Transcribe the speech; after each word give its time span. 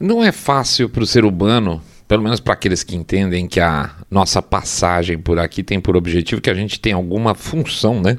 Não 0.00 0.22
é 0.22 0.30
fácil 0.30 0.88
para 0.88 1.02
o 1.02 1.06
ser 1.06 1.24
humano, 1.24 1.82
pelo 2.06 2.22
menos 2.22 2.38
para 2.38 2.54
aqueles 2.54 2.84
que 2.84 2.94
entendem 2.94 3.48
que 3.48 3.58
a 3.58 3.90
nossa 4.08 4.40
passagem 4.40 5.18
por 5.18 5.38
aqui 5.38 5.62
tem 5.62 5.80
por 5.80 5.96
objetivo 5.96 6.40
que 6.40 6.50
a 6.50 6.54
gente 6.54 6.78
tem 6.78 6.92
alguma 6.92 7.34
função, 7.34 8.00
né? 8.00 8.18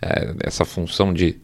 É, 0.00 0.34
essa 0.42 0.64
função 0.64 1.12
de 1.12 1.36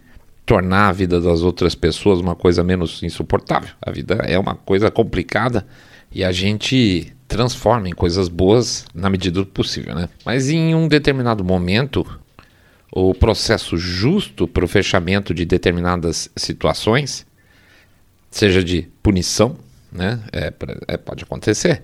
tornar 0.46 0.88
a 0.88 0.92
vida 0.92 1.20
das 1.20 1.42
outras 1.42 1.74
pessoas 1.74 2.20
uma 2.20 2.34
coisa 2.34 2.64
menos 2.64 3.02
insuportável. 3.02 3.70
A 3.82 3.90
vida 3.90 4.14
é 4.24 4.38
uma 4.38 4.54
coisa 4.54 4.90
complicada 4.90 5.66
e 6.10 6.24
a 6.24 6.32
gente 6.32 7.12
transforma 7.28 7.88
em 7.88 7.92
coisas 7.92 8.28
boas 8.28 8.86
na 8.94 9.10
medida 9.10 9.40
do 9.40 9.46
possível, 9.46 9.94
né? 9.94 10.08
Mas 10.24 10.48
em 10.48 10.74
um 10.74 10.88
determinado 10.88 11.44
momento, 11.44 12.06
o 12.90 13.12
processo 13.12 13.76
justo 13.76 14.48
para 14.48 14.64
o 14.64 14.68
fechamento 14.68 15.34
de 15.34 15.44
determinadas 15.44 16.30
situações, 16.34 17.26
seja 18.30 18.64
de 18.64 18.88
punição, 19.02 19.56
né? 19.92 20.20
É, 20.32 20.52
é, 20.88 20.96
pode 20.96 21.24
acontecer. 21.24 21.82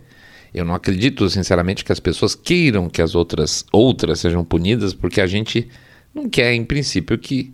Eu 0.54 0.64
não 0.64 0.74
acredito, 0.74 1.28
sinceramente, 1.30 1.84
que 1.84 1.92
as 1.92 2.00
pessoas 2.00 2.34
queiram 2.34 2.88
que 2.88 3.00
as 3.00 3.14
outras 3.14 3.64
outras 3.72 4.20
sejam 4.20 4.44
punidas, 4.44 4.92
porque 4.92 5.20
a 5.20 5.26
gente 5.26 5.68
não 6.14 6.28
quer, 6.28 6.52
em 6.52 6.64
princípio, 6.64 7.18
que 7.18 7.52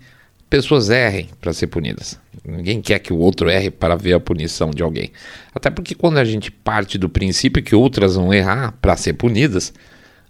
pessoas 0.51 0.91
errem 0.91 1.29
para 1.41 1.53
ser 1.53 1.69
punidas. 1.69 2.19
Ninguém 2.45 2.81
quer 2.81 2.99
que 2.99 3.13
o 3.13 3.19
outro 3.19 3.49
erre 3.51 3.71
para 3.71 3.95
ver 3.95 4.15
a 4.15 4.21
punição 4.21 4.71
de 4.71 4.83
alguém. 4.83 5.13
Até 5.55 5.71
porque 5.71 5.95
quando 5.95 6.19
a 6.19 6.25
gente 6.25 6.51
parte 6.51 6.97
do 6.99 7.09
princípio 7.09 7.63
que 7.63 7.75
outras 7.75 8.17
vão 8.17 8.33
errar 8.33 8.73
para 8.81 8.97
ser 8.97 9.13
punidas, 9.13 9.73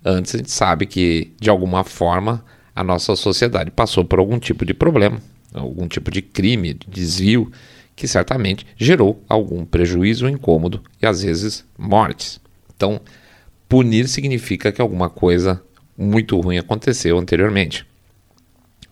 antes 0.04 0.34
a 0.34 0.38
gente 0.38 0.50
sabe 0.50 0.86
que 0.86 1.32
de 1.40 1.48
alguma 1.48 1.84
forma 1.84 2.44
a 2.74 2.82
nossa 2.82 3.14
sociedade 3.16 3.70
passou 3.70 4.04
por 4.04 4.18
algum 4.18 4.38
tipo 4.38 4.64
de 4.64 4.74
problema, 4.74 5.20
algum 5.54 5.86
tipo 5.86 6.10
de 6.10 6.20
crime, 6.20 6.74
de 6.74 6.86
desvio 6.88 7.50
que 7.98 8.06
certamente 8.06 8.64
gerou 8.76 9.20
algum 9.28 9.64
prejuízo, 9.64 10.28
incômodo 10.28 10.80
e 11.02 11.06
às 11.06 11.22
vezes 11.22 11.64
mortes. 11.76 12.40
Então, 12.74 13.00
punir 13.68 14.06
significa 14.06 14.70
que 14.70 14.80
alguma 14.80 15.10
coisa 15.10 15.60
muito 15.96 16.40
ruim 16.40 16.58
aconteceu 16.58 17.18
anteriormente. 17.18 17.84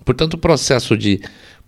Portanto, 0.04 0.34
o 0.34 0.38
processo 0.38 0.98
de 0.98 1.20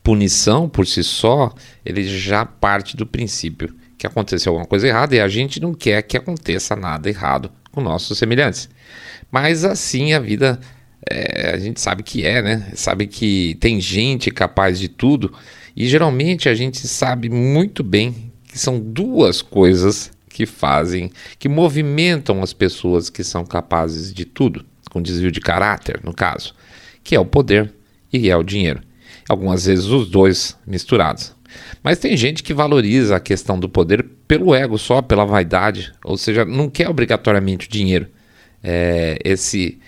punição 0.02 0.68
por 0.68 0.84
si 0.84 1.04
só, 1.04 1.54
ele 1.84 2.02
já 2.02 2.44
parte 2.44 2.96
do 2.96 3.06
princípio 3.06 3.72
que 3.96 4.06
aconteceu 4.06 4.50
alguma 4.50 4.66
coisa 4.66 4.88
errada 4.88 5.14
e 5.14 5.20
a 5.20 5.28
gente 5.28 5.60
não 5.60 5.72
quer 5.72 6.02
que 6.02 6.16
aconteça 6.16 6.74
nada 6.74 7.08
errado 7.08 7.52
com 7.70 7.80
nossos 7.80 8.18
semelhantes. 8.18 8.68
Mas 9.30 9.64
assim 9.64 10.12
a 10.12 10.18
vida 10.18 10.58
é, 11.08 11.52
a 11.54 11.58
gente 11.58 11.80
sabe 11.80 12.02
que 12.02 12.26
é, 12.26 12.42
né? 12.42 12.72
Sabe 12.74 13.06
que 13.06 13.56
tem 13.60 13.80
gente 13.80 14.30
capaz 14.30 14.78
de 14.78 14.88
tudo 14.88 15.32
e 15.78 15.86
geralmente 15.86 16.48
a 16.48 16.54
gente 16.56 16.88
sabe 16.88 17.30
muito 17.30 17.84
bem 17.84 18.32
que 18.48 18.58
são 18.58 18.80
duas 18.80 19.40
coisas 19.40 20.10
que 20.28 20.44
fazem, 20.44 21.08
que 21.38 21.48
movimentam 21.48 22.42
as 22.42 22.52
pessoas 22.52 23.08
que 23.08 23.22
são 23.22 23.44
capazes 23.44 24.12
de 24.12 24.24
tudo, 24.24 24.64
com 24.90 25.00
desvio 25.00 25.30
de 25.30 25.40
caráter, 25.40 26.00
no 26.02 26.12
caso, 26.12 26.52
que 27.04 27.14
é 27.14 27.20
o 27.20 27.24
poder 27.24 27.72
e 28.12 28.28
é 28.28 28.36
o 28.36 28.42
dinheiro. 28.42 28.80
Algumas 29.28 29.66
vezes 29.66 29.84
os 29.84 30.10
dois 30.10 30.58
misturados. 30.66 31.32
Mas 31.80 32.00
tem 32.00 32.16
gente 32.16 32.42
que 32.42 32.52
valoriza 32.52 33.14
a 33.14 33.20
questão 33.20 33.56
do 33.56 33.68
poder 33.68 34.04
pelo 34.26 34.56
ego 34.56 34.78
só, 34.78 35.00
pela 35.00 35.24
vaidade, 35.24 35.92
ou 36.04 36.18
seja, 36.18 36.44
não 36.44 36.68
quer 36.68 36.88
obrigatoriamente 36.88 37.68
o 37.68 37.70
dinheiro. 37.70 38.08
É, 38.60 39.16
esse 39.24 39.78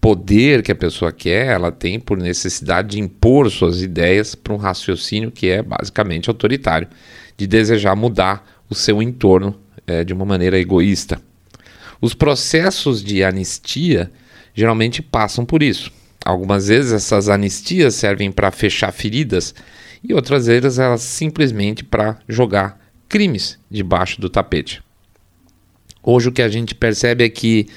poder 0.00 0.62
que 0.62 0.72
a 0.72 0.76
pessoa 0.76 1.12
quer, 1.12 1.46
ela 1.46 1.72
tem 1.72 1.98
por 1.98 2.18
necessidade 2.18 2.90
de 2.90 3.00
impor 3.00 3.50
suas 3.50 3.82
ideias 3.82 4.34
para 4.34 4.54
um 4.54 4.56
raciocínio 4.56 5.30
que 5.30 5.48
é 5.48 5.62
basicamente 5.62 6.28
autoritário, 6.28 6.88
de 7.36 7.46
desejar 7.46 7.94
mudar 7.96 8.44
o 8.70 8.74
seu 8.74 9.02
entorno 9.02 9.58
é, 9.86 10.04
de 10.04 10.12
uma 10.12 10.24
maneira 10.24 10.58
egoísta. 10.58 11.20
Os 12.00 12.14
processos 12.14 13.02
de 13.02 13.24
anistia 13.24 14.10
geralmente 14.54 15.02
passam 15.02 15.44
por 15.44 15.62
isso. 15.62 15.90
Algumas 16.24 16.68
vezes 16.68 16.92
essas 16.92 17.28
anistias 17.28 17.94
servem 17.94 18.30
para 18.30 18.50
fechar 18.50 18.92
feridas 18.92 19.54
e 20.02 20.14
outras 20.14 20.46
vezes 20.46 20.78
elas 20.78 21.02
simplesmente 21.02 21.82
para 21.82 22.18
jogar 22.28 22.78
crimes 23.08 23.58
debaixo 23.70 24.20
do 24.20 24.28
tapete. 24.28 24.82
Hoje 26.02 26.28
o 26.28 26.32
que 26.32 26.42
a 26.42 26.48
gente 26.48 26.74
percebe 26.74 27.24
é 27.24 27.28
que 27.28 27.68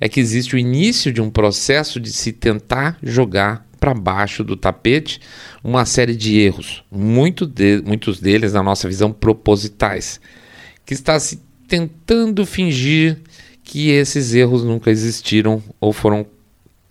é 0.00 0.08
que 0.08 0.18
existe 0.18 0.54
o 0.54 0.58
início 0.58 1.12
de 1.12 1.20
um 1.20 1.28
processo 1.28 2.00
de 2.00 2.10
se 2.10 2.32
tentar 2.32 2.96
jogar 3.02 3.68
para 3.78 3.94
baixo 3.94 4.42
do 4.42 4.56
tapete 4.56 5.20
uma 5.62 5.84
série 5.84 6.16
de 6.16 6.38
erros, 6.38 6.82
muito 6.90 7.46
de, 7.46 7.82
muitos 7.84 8.20
deles, 8.20 8.52
na 8.52 8.62
nossa 8.62 8.88
visão, 8.88 9.12
propositais, 9.12 10.20
que 10.84 10.94
está 10.94 11.18
se 11.20 11.42
tentando 11.68 12.44
fingir 12.44 13.18
que 13.62 13.90
esses 13.90 14.34
erros 14.34 14.64
nunca 14.64 14.90
existiram 14.90 15.62
ou 15.80 15.92
foram, 15.92 16.26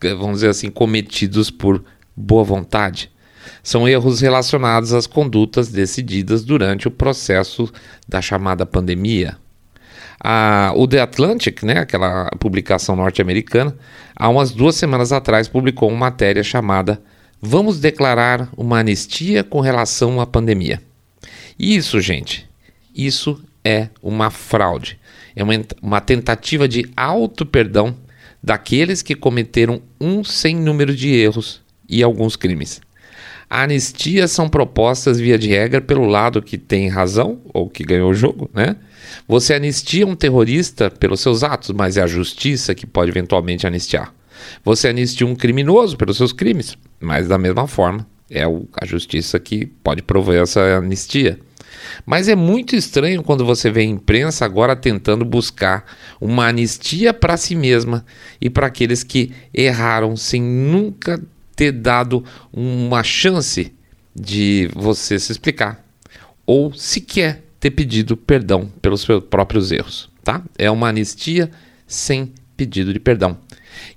vamos 0.02 0.38
dizer 0.38 0.50
assim, 0.50 0.70
cometidos 0.70 1.52
por 1.52 1.84
boa 2.16 2.44
vontade. 2.44 3.12
São 3.62 3.88
erros 3.88 4.22
relacionados 4.22 4.94
às 4.94 5.06
condutas 5.06 5.70
decididas 5.70 6.44
durante 6.44 6.88
o 6.88 6.92
processo 6.92 7.72
da 8.08 8.22
chamada 8.22 8.66
pandemia, 8.66 9.38
a, 10.20 10.74
o 10.76 10.88
The 10.88 11.02
Atlantic, 11.02 11.64
né, 11.64 11.80
aquela 11.80 12.30
publicação 12.40 12.96
norte-americana, 12.96 13.76
há 14.16 14.28
umas 14.30 14.52
duas 14.52 14.76
semanas 14.76 15.12
atrás 15.12 15.48
publicou 15.48 15.90
uma 15.90 15.98
matéria 15.98 16.44
chamada 16.44 17.02
Vamos 17.42 17.80
declarar 17.80 18.50
uma 18.58 18.80
anistia 18.80 19.46
com 19.46 19.62
relação 19.62 20.20
à 20.20 20.28
pandemia. 20.28 20.82
Isso, 21.58 22.02
gente, 22.02 22.46
isso 22.94 23.42
é 23.64 23.88
uma 24.04 24.30
fraude. 24.30 25.00
É 25.34 25.42
uma, 25.42 25.54
uma 25.82 26.02
tentativa 26.02 26.68
de 26.68 26.92
auto-perdão 26.98 27.96
daqueles 28.44 29.02
que 29.02 29.16
cometeram 29.16 29.82
um 30.02 30.22
sem 30.22 30.54
número 30.54 30.94
de 30.94 31.14
erros 31.14 31.62
e 31.88 32.04
alguns 32.04 32.36
crimes. 32.36 32.82
Anistias 33.50 34.32
são 34.32 34.50
propostas 34.50 35.18
via 35.18 35.38
de 35.38 35.48
regra 35.48 35.80
pelo 35.80 36.06
lado 36.06 36.42
que 36.42 36.58
tem 36.58 36.90
razão 36.90 37.40
ou 37.54 37.70
que 37.70 37.84
ganhou 37.84 38.12
o 38.12 38.14
jogo, 38.14 38.50
né? 38.54 38.76
Você 39.28 39.54
anistia 39.54 40.06
um 40.06 40.16
terrorista 40.16 40.90
pelos 40.90 41.22
seus 41.22 41.44
atos, 41.44 41.72
mas 41.72 41.98
é 41.98 42.02
a 42.02 42.08
justiça 42.08 42.76
que 42.76 42.86
pode 42.86 43.12
eventualmente 43.12 43.68
anistiar. 43.68 44.14
Você 44.64 44.88
anistia 44.88 45.28
um 45.28 45.36
criminoso 45.36 45.98
pelos 45.98 46.18
seus 46.18 46.32
crimes, 46.32 46.78
mas 47.00 47.28
da 47.28 47.38
mesma 47.38 47.68
forma 47.68 48.08
é 48.30 48.44
a 48.44 48.86
justiça 48.86 49.40
que 49.40 49.66
pode 49.66 50.02
prover 50.02 50.42
essa 50.42 50.62
anistia. 50.78 51.40
Mas 52.06 52.28
é 52.28 52.36
muito 52.36 52.76
estranho 52.76 53.24
quando 53.24 53.46
você 53.46 53.70
vê 53.70 53.82
a 53.82 53.86
imprensa 53.86 54.46
agora 54.46 54.76
tentando 54.76 55.24
buscar 55.26 55.86
uma 56.20 56.48
anistia 56.48 57.14
para 57.14 57.38
si 57.38 57.56
mesma 57.56 58.06
e 58.40 58.50
para 58.50 58.68
aqueles 58.68 59.04
que 59.04 59.32
erraram 59.54 60.16
sem 60.16 60.42
nunca 60.42 61.22
ter 61.56 61.72
dado 61.72 62.24
uma 62.52 63.04
chance 63.04 63.74
de 64.16 64.70
você 64.74 65.20
se 65.20 65.32
explicar 65.32 65.86
ou 66.46 66.74
sequer 66.74 67.44
ter 67.60 67.72
pedido 67.72 68.16
perdão 68.16 68.72
pelos 68.82 69.02
seus 69.02 69.24
próprios 69.24 69.72
erros, 69.72 70.10
tá? 70.24 70.44
É 70.58 70.72
uma 70.72 70.88
anistia 70.88 71.52
sem 71.86 72.34
pedido 72.56 72.94
de 72.94 73.00
perdão. 73.00 73.38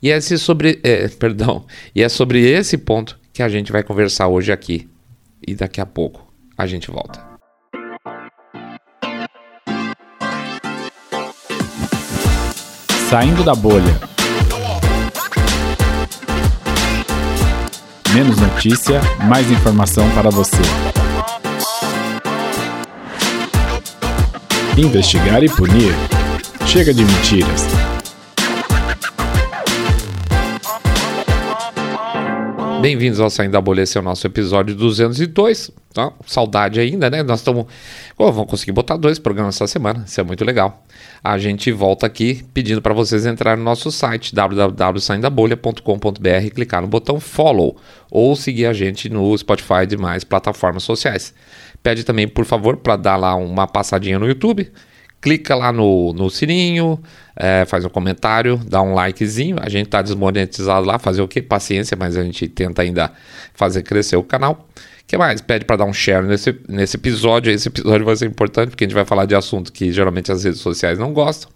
E 0.02 0.10
é 0.10 0.20
sobre, 0.20 0.80
é, 0.82 1.08
perdão, 1.18 1.64
e 1.94 2.02
é 2.02 2.08
sobre 2.08 2.40
esse 2.48 2.76
ponto 2.76 3.18
que 3.32 3.42
a 3.42 3.48
gente 3.48 3.72
vai 3.72 3.82
conversar 3.82 4.28
hoje 4.28 4.52
aqui. 4.52 4.88
E 5.46 5.54
daqui 5.54 5.80
a 5.80 5.86
pouco 5.86 6.32
a 6.56 6.66
gente 6.66 6.90
volta. 6.90 7.20
Saindo 13.08 13.44
da 13.44 13.54
bolha. 13.54 14.00
Menos 18.14 18.38
notícia, 18.38 19.00
mais 19.26 19.50
informação 19.50 20.08
para 20.14 20.30
você. 20.30 21.01
Investigar 24.78 25.44
e 25.44 25.50
punir. 25.50 25.92
Chega 26.66 26.94
de 26.94 27.04
mentiras. 27.04 27.66
Bem-vindos 32.80 33.20
ao 33.20 33.28
Saindo 33.28 33.52
da 33.52 33.60
Bolha, 33.60 33.82
esse 33.82 33.98
é 33.98 34.00
o 34.00 34.04
nosso 34.04 34.26
episódio 34.26 34.74
202. 34.74 35.70
Tá? 35.92 36.10
Saudade 36.26 36.80
ainda, 36.80 37.10
né? 37.10 37.22
Nós 37.22 37.40
estamos. 37.40 37.66
Oh, 38.16 38.32
vamos 38.32 38.50
conseguir 38.50 38.72
botar 38.72 38.96
dois 38.96 39.18
programas 39.18 39.56
essa 39.56 39.66
semana, 39.66 40.04
isso 40.06 40.18
é 40.18 40.24
muito 40.24 40.42
legal. 40.42 40.82
A 41.22 41.36
gente 41.36 41.70
volta 41.70 42.06
aqui 42.06 42.42
pedindo 42.54 42.80
para 42.80 42.94
vocês 42.94 43.26
entrarem 43.26 43.58
no 43.58 43.64
nosso 43.64 43.92
site 43.92 44.34
www.saindabolha.com.br, 44.34 46.50
clicar 46.54 46.80
no 46.80 46.88
botão 46.88 47.20
follow 47.20 47.76
ou 48.10 48.34
seguir 48.34 48.64
a 48.64 48.72
gente 48.72 49.10
no 49.10 49.36
Spotify 49.36 49.82
e 49.82 49.86
demais 49.86 50.24
plataformas 50.24 50.82
sociais. 50.82 51.34
Pede 51.82 52.04
também, 52.04 52.28
por 52.28 52.44
favor, 52.44 52.76
para 52.76 52.96
dar 52.96 53.16
lá 53.16 53.34
uma 53.34 53.66
passadinha 53.66 54.18
no 54.18 54.26
YouTube. 54.26 54.70
Clica 55.20 55.54
lá 55.54 55.72
no, 55.72 56.12
no 56.12 56.28
sininho, 56.30 57.00
é, 57.36 57.64
faz 57.64 57.84
um 57.84 57.88
comentário, 57.88 58.56
dá 58.56 58.82
um 58.82 58.94
likezinho. 58.94 59.56
A 59.60 59.68
gente 59.68 59.86
está 59.86 60.02
desmonetizado 60.02 60.86
lá, 60.86 60.98
fazer 60.98 61.22
o 61.22 61.28
quê? 61.28 61.40
Paciência, 61.40 61.96
mas 61.96 62.16
a 62.16 62.24
gente 62.24 62.48
tenta 62.48 62.82
ainda 62.82 63.12
fazer 63.54 63.82
crescer 63.82 64.16
o 64.16 64.22
canal. 64.22 64.68
que 65.06 65.16
mais? 65.16 65.40
Pede 65.40 65.64
para 65.64 65.76
dar 65.76 65.84
um 65.84 65.92
share 65.92 66.26
nesse, 66.26 66.58
nesse 66.68 66.96
episódio. 66.96 67.52
Esse 67.52 67.68
episódio 67.68 68.04
vai 68.04 68.16
ser 68.16 68.26
importante 68.26 68.70
porque 68.70 68.84
a 68.84 68.86
gente 68.88 68.94
vai 68.94 69.04
falar 69.04 69.26
de 69.26 69.34
assuntos 69.34 69.70
que 69.70 69.92
geralmente 69.92 70.30
as 70.32 70.44
redes 70.44 70.60
sociais 70.60 70.98
não 70.98 71.12
gostam. 71.12 71.50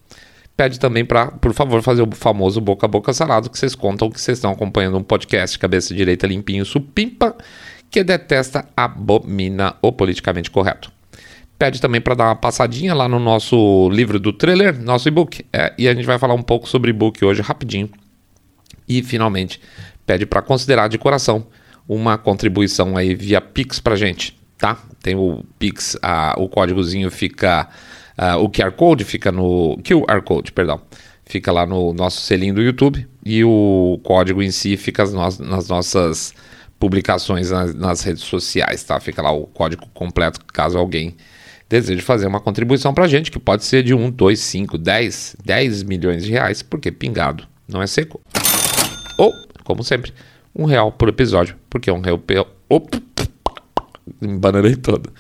Pede 0.57 0.81
também 0.81 1.05
para, 1.05 1.27
por 1.27 1.53
favor, 1.53 1.83
fazer 1.83 2.03
o 2.03 2.11
famoso 2.13 2.61
boca 2.61 2.87
a 2.87 2.89
boca 2.89 3.13
salado 3.13 3.51
que 3.51 3.59
vocês 3.59 3.75
contam 3.75 4.09
que 4.09 4.19
vocês 4.19 4.39
estão 4.39 4.51
acompanhando 4.51 4.97
um 4.97 5.03
podcast 5.03 5.59
cabeça 5.59 5.95
direita 5.95 6.27
limpinho 6.27 6.65
supimpa 6.65 7.37
que 7.97 8.05
detesta, 8.05 8.69
abomina 8.77 9.75
o 9.81 9.91
politicamente 9.91 10.51
correto. 10.51 10.93
Pede 11.59 11.81
também 11.81 11.99
para 11.99 12.15
dar 12.15 12.25
uma 12.25 12.37
passadinha 12.37 12.93
lá 12.93 13.09
no 13.09 13.19
nosso 13.19 13.89
livro 13.89 14.21
do 14.21 14.35
trailer, 14.35 14.79
nosso 14.79 15.09
e-book. 15.09 15.47
É, 15.51 15.73
e 15.79 15.89
a 15.89 15.95
gente 15.95 16.05
vai 16.05 16.19
falar 16.19 16.35
um 16.35 16.43
pouco 16.43 16.69
sobre 16.69 16.91
e-book 16.91 17.25
hoje 17.25 17.41
rapidinho. 17.41 17.89
E 18.87 19.03
finalmente 19.03 19.63
pede 20.05 20.27
para 20.27 20.43
considerar 20.43 20.89
de 20.89 20.99
coração 20.99 21.47
uma 21.89 22.19
contribuição 22.19 22.99
aí 22.99 23.15
via 23.15 23.41
Pix 23.41 23.81
para 23.81 23.97
gente, 23.97 24.39
tá? 24.59 24.79
Tem 25.03 25.17
o 25.17 25.43
Pix, 25.59 25.97
a, 26.03 26.35
o 26.37 26.51
códigozinho 26.51 27.11
fica, 27.11 27.67
o 28.43 28.51
QR 28.51 28.73
Code 28.73 29.05
fica 29.05 29.33
no 29.33 29.79
QR 29.83 30.21
Code, 30.21 30.53
perdão, 30.53 30.83
fica 31.25 31.51
lá 31.51 31.65
no 31.65 31.95
nosso 31.95 32.21
selinho 32.21 32.53
do 32.53 32.63
YouTube 32.63 33.09
e 33.25 33.43
o 33.43 33.99
código 34.03 34.43
em 34.43 34.51
si 34.51 34.77
fica 34.77 35.07
nas, 35.07 35.39
nas 35.39 35.69
nossas 35.69 36.35
publicações 36.87 37.51
nas, 37.51 37.75
nas, 37.75 38.03
redes 38.03 38.23
sociais, 38.23 38.85
tá? 38.85 39.01
Fica 39.01 39.21
lá 39.21 39.33
o 39.33 39.49
código 39.49 39.89
completo 39.93 40.39
caso 40.53 40.79
alguém 40.79 41.17
deseje 41.69 42.01
fazer 42.01 42.29
uma 42.29 42.39
contribuição 42.39 42.95
para 42.95 43.09
gente, 43.09 43.29
que 43.29 43.41
pode 43.41 43.65
ser 43.65 43.83
de 43.83 43.93
1, 43.93 44.13
2, 44.13 44.39
5, 44.39 44.79
10, 44.79 45.37
10 45.45 45.83
milhões 45.83 46.25
de 46.25 46.31
reais, 46.31 46.63
porque 46.63 46.93
pingado 46.93 47.45
não 47.67 47.83
é 47.83 47.89
seco. 47.89 48.21
Ou, 49.19 49.33
como 49.65 49.83
sempre, 49.83 50.13
um 50.55 50.65
real 50.65 50.93
por 50.93 51.09
episódio, 51.09 51.57
porque 51.69 51.91
um 51.91 52.01
real... 52.01 52.23
Opa! 52.69 53.03
Embananei 54.23 54.77
todo. 54.77 55.13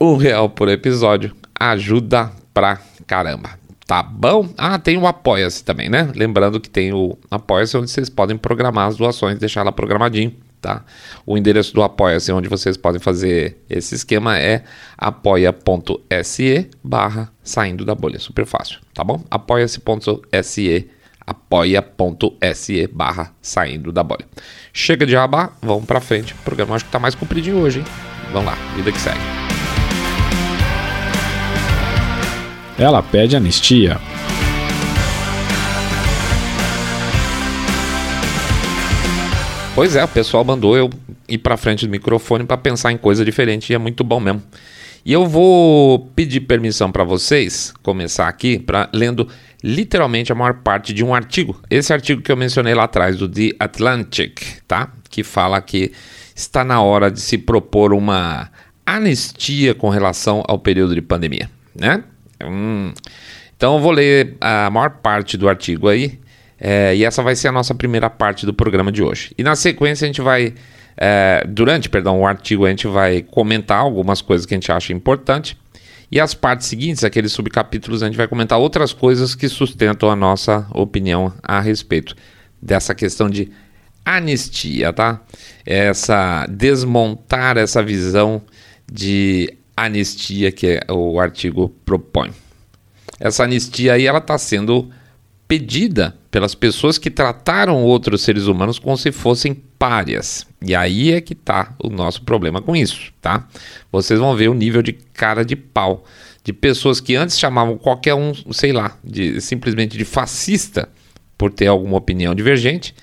Um 0.00 0.16
real 0.16 0.48
por 0.48 0.68
episódio 0.68 1.34
ajuda 1.58 2.30
pra 2.54 2.80
caramba. 3.08 3.58
Tá 3.84 4.04
bom? 4.04 4.48
Ah, 4.56 4.78
tem 4.78 4.96
o 4.96 5.06
Apoia-se 5.06 5.64
também, 5.64 5.88
né? 5.88 6.12
Lembrando 6.14 6.60
que 6.60 6.70
tem 6.70 6.92
o 6.92 7.18
Apoia-se 7.28 7.76
onde 7.76 7.90
vocês 7.90 8.08
podem 8.08 8.36
programar 8.36 8.86
as 8.86 8.96
doações, 8.96 9.38
deixar 9.38 9.64
lá 9.64 9.72
programadinho 9.72 10.32
tá? 10.60 10.84
O 11.24 11.36
endereço 11.36 11.74
do 11.74 11.82
Apoia-se, 11.82 12.32
onde 12.32 12.48
vocês 12.48 12.76
podem 12.76 13.00
fazer 13.00 13.58
esse 13.68 13.94
esquema, 13.94 14.38
é 14.38 14.64
apoia.se 14.96 16.70
barra 16.82 17.32
saindo 17.42 17.84
da 17.84 17.94
bolha. 17.94 18.18
Super 18.18 18.46
fácil, 18.46 18.80
tá 18.94 19.04
bom? 19.04 19.22
apoia-se.se 19.30 20.90
apoia.se 21.26 22.86
barra 22.88 23.32
saindo 23.42 23.90
da 23.90 24.02
bolha. 24.02 24.24
Chega 24.72 25.04
de 25.04 25.16
rabá, 25.16 25.52
vamos 25.60 25.84
pra 25.84 26.00
frente. 26.00 26.34
O 26.34 26.38
programa 26.38 26.76
acho 26.76 26.84
que 26.84 26.90
tá 26.90 26.98
mais 26.98 27.14
compridinho 27.14 27.58
hoje, 27.58 27.80
hein? 27.80 27.84
Vamos 28.32 28.46
lá, 28.46 28.56
vida 28.76 28.92
que 28.92 29.00
segue. 29.00 29.18
Ela 32.78 33.02
pede 33.02 33.34
anistia. 33.34 33.98
Pois 39.76 39.94
é, 39.94 40.02
o 40.02 40.08
pessoal 40.08 40.42
mandou 40.42 40.74
eu 40.74 40.88
ir 41.28 41.36
para 41.36 41.54
frente 41.54 41.86
do 41.86 41.90
microfone 41.90 42.44
para 42.44 42.56
pensar 42.56 42.92
em 42.92 42.96
coisa 42.96 43.22
diferente 43.22 43.68
e 43.70 43.74
é 43.74 43.78
muito 43.78 44.02
bom 44.02 44.18
mesmo. 44.18 44.42
E 45.04 45.12
eu 45.12 45.26
vou 45.26 46.10
pedir 46.16 46.40
permissão 46.40 46.90
para 46.90 47.04
vocês 47.04 47.74
começar 47.82 48.26
aqui 48.26 48.58
para 48.58 48.88
lendo 48.90 49.28
literalmente 49.62 50.32
a 50.32 50.34
maior 50.34 50.54
parte 50.62 50.94
de 50.94 51.04
um 51.04 51.14
artigo. 51.14 51.60
Esse 51.68 51.92
artigo 51.92 52.22
que 52.22 52.32
eu 52.32 52.38
mencionei 52.38 52.72
lá 52.72 52.84
atrás 52.84 53.18
do 53.18 53.28
The 53.28 53.50
Atlantic, 53.60 54.62
tá? 54.66 54.90
Que 55.10 55.22
fala 55.22 55.60
que 55.60 55.92
está 56.34 56.64
na 56.64 56.80
hora 56.80 57.10
de 57.10 57.20
se 57.20 57.36
propor 57.36 57.92
uma 57.92 58.50
anistia 58.86 59.74
com 59.74 59.90
relação 59.90 60.42
ao 60.48 60.58
período 60.58 60.94
de 60.94 61.02
pandemia, 61.02 61.50
né? 61.74 62.02
Hum. 62.42 62.94
Então 63.54 63.74
eu 63.74 63.80
vou 63.82 63.92
ler 63.92 64.38
a 64.40 64.70
maior 64.70 64.88
parte 64.88 65.36
do 65.36 65.46
artigo 65.46 65.86
aí 65.86 66.18
é, 66.58 66.94
e 66.96 67.04
essa 67.04 67.22
vai 67.22 67.36
ser 67.36 67.48
a 67.48 67.52
nossa 67.52 67.74
primeira 67.74 68.08
parte 68.08 68.46
do 68.46 68.54
programa 68.54 68.90
de 68.90 69.02
hoje. 69.02 69.32
E 69.36 69.42
na 69.42 69.54
sequência 69.54 70.04
a 70.04 70.08
gente 70.08 70.20
vai, 70.20 70.54
é, 70.96 71.44
durante, 71.46 71.88
perdão, 71.88 72.20
o 72.20 72.26
artigo 72.26 72.64
a 72.64 72.70
gente 72.70 72.86
vai 72.86 73.22
comentar 73.22 73.78
algumas 73.78 74.20
coisas 74.20 74.46
que 74.46 74.54
a 74.54 74.56
gente 74.56 74.72
acha 74.72 74.92
importante. 74.92 75.56
E 76.10 76.20
as 76.20 76.34
partes 76.34 76.68
seguintes, 76.68 77.04
aqueles 77.04 77.32
subcapítulos, 77.32 78.02
a 78.02 78.06
gente 78.06 78.16
vai 78.16 78.28
comentar 78.28 78.58
outras 78.58 78.92
coisas 78.92 79.34
que 79.34 79.48
sustentam 79.48 80.10
a 80.10 80.16
nossa 80.16 80.66
opinião 80.72 81.32
a 81.42 81.60
respeito 81.60 82.14
dessa 82.62 82.94
questão 82.94 83.28
de 83.28 83.50
anistia, 84.04 84.92
tá? 84.92 85.20
Essa 85.64 86.46
desmontar 86.48 87.58
essa 87.58 87.82
visão 87.82 88.40
de 88.90 89.52
anistia 89.76 90.52
que 90.52 90.80
o 90.88 91.18
artigo 91.18 91.68
propõe. 91.84 92.30
Essa 93.18 93.42
anistia 93.42 93.94
aí 93.94 94.06
ela 94.06 94.18
está 94.18 94.38
sendo 94.38 94.88
pedida 95.48 96.16
pelas 96.30 96.54
pessoas 96.54 96.98
que 96.98 97.10
trataram 97.10 97.82
outros 97.82 98.22
seres 98.22 98.46
humanos 98.46 98.78
como 98.78 98.96
se 98.96 99.12
fossem 99.12 99.54
párias. 99.54 100.46
E 100.60 100.74
aí 100.74 101.12
é 101.12 101.20
que 101.20 101.32
está 101.32 101.74
o 101.82 101.88
nosso 101.88 102.22
problema 102.22 102.60
com 102.60 102.74
isso, 102.74 103.12
tá? 103.20 103.46
Vocês 103.90 104.18
vão 104.18 104.34
ver 104.34 104.48
o 104.48 104.54
nível 104.54 104.82
de 104.82 104.92
cara 104.92 105.44
de 105.44 105.54
pau 105.54 106.04
de 106.46 106.52
pessoas 106.52 107.00
que 107.00 107.16
antes 107.16 107.36
chamavam 107.36 107.76
qualquer 107.76 108.14
um, 108.14 108.32
sei 108.52 108.72
lá, 108.72 108.96
de 109.02 109.40
simplesmente 109.40 109.98
de 109.98 110.04
fascista 110.04 110.88
por 111.36 111.50
ter 111.50 111.66
alguma 111.66 111.96
opinião 111.96 112.36
divergente. 112.36 112.94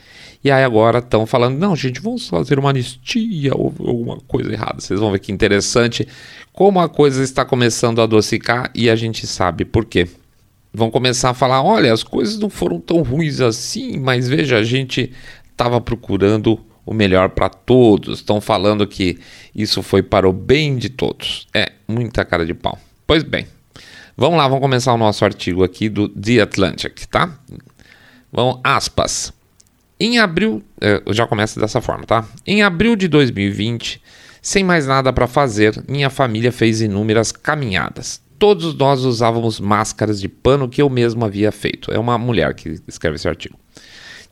E 0.42 0.50
aí 0.50 0.64
agora 0.64 1.00
estão 1.00 1.26
falando, 1.26 1.58
não, 1.58 1.76
gente, 1.76 2.00
vamos 2.00 2.28
fazer 2.30 2.58
uma 2.58 2.70
anistia 2.70 3.54
ou 3.54 3.74
alguma 3.80 4.18
coisa 4.28 4.52
errada. 4.52 4.80
Vocês 4.80 4.98
vão 4.98 5.12
ver 5.12 5.20
que 5.20 5.32
interessante 5.32 6.08
como 6.54 6.80
a 6.80 6.88
coisa 6.88 7.22
está 7.22 7.44
começando 7.44 8.00
a 8.00 8.04
adocicar 8.04 8.72
e 8.74 8.90
a 8.90 8.96
gente 8.96 9.28
sabe 9.28 9.66
por 9.66 9.84
quê 9.86 10.08
vão 10.74 10.90
começar 10.90 11.30
a 11.30 11.34
falar: 11.34 11.62
olha, 11.62 11.94
as 11.94 12.04
coisas 12.04 12.40
não 12.40 12.50
foram 12.50 12.80
tão 12.80 13.02
ruins 13.02 13.40
assim, 13.40 14.00
mas 14.00 14.28
veja, 14.28 14.58
a 14.58 14.64
gente 14.64 15.12
estava 15.52 15.80
procurando 15.80 16.60
o 16.86 16.94
melhor 16.94 17.30
para 17.30 17.50
todos. 17.50 18.20
Estão 18.20 18.42
falando 18.42 18.88
que 18.88 19.20
isso 19.54 19.84
foi 19.84 20.02
para 20.02 20.28
o 20.28 20.34
bem 20.34 20.76
de 20.76 20.90
todos. 20.90 21.48
É, 21.54 21.72
muita 21.88 22.26
cara 22.26 22.46
de 22.46 22.54
pau. 22.54 22.78
Pois 23.06 23.24
bem, 23.24 23.46
vamos 24.18 24.38
lá, 24.38 24.48
vamos 24.48 24.62
começar 24.62 24.94
o 24.94 24.98
nosso 24.98 25.24
artigo 25.24 25.64
aqui 25.64 25.88
do 25.88 26.10
The 26.10 26.42
Atlantic, 26.42 27.06
tá? 27.06 27.38
Vamos, 28.32 28.60
aspas. 28.64 29.32
Em 30.00 30.20
abril, 30.20 30.62
é, 30.82 31.02
já 31.12 31.28
começa 31.28 31.60
dessa 31.60 31.80
forma, 31.80 32.06
tá? 32.06 32.26
Em 32.46 32.64
abril 32.64 32.96
de 32.96 33.08
2020, 33.08 34.02
sem 34.42 34.64
mais 34.64 34.88
nada 34.88 35.14
para 35.14 35.28
fazer, 35.28 35.82
minha 35.88 36.10
família 36.10 36.52
fez 36.52 36.82
inúmeras 36.82 37.32
caminhadas 37.32 38.23
todos 38.44 38.76
nós 38.76 39.06
usávamos 39.06 39.58
máscaras 39.58 40.20
de 40.20 40.28
pano 40.28 40.68
que 40.68 40.82
eu 40.82 40.90
mesmo 40.90 41.24
havia 41.24 41.50
feito. 41.50 41.94
É 41.94 41.98
uma 41.98 42.18
mulher 42.18 42.54
que 42.54 42.78
escreve 42.86 43.16
esse 43.16 43.26
artigo. 43.26 43.58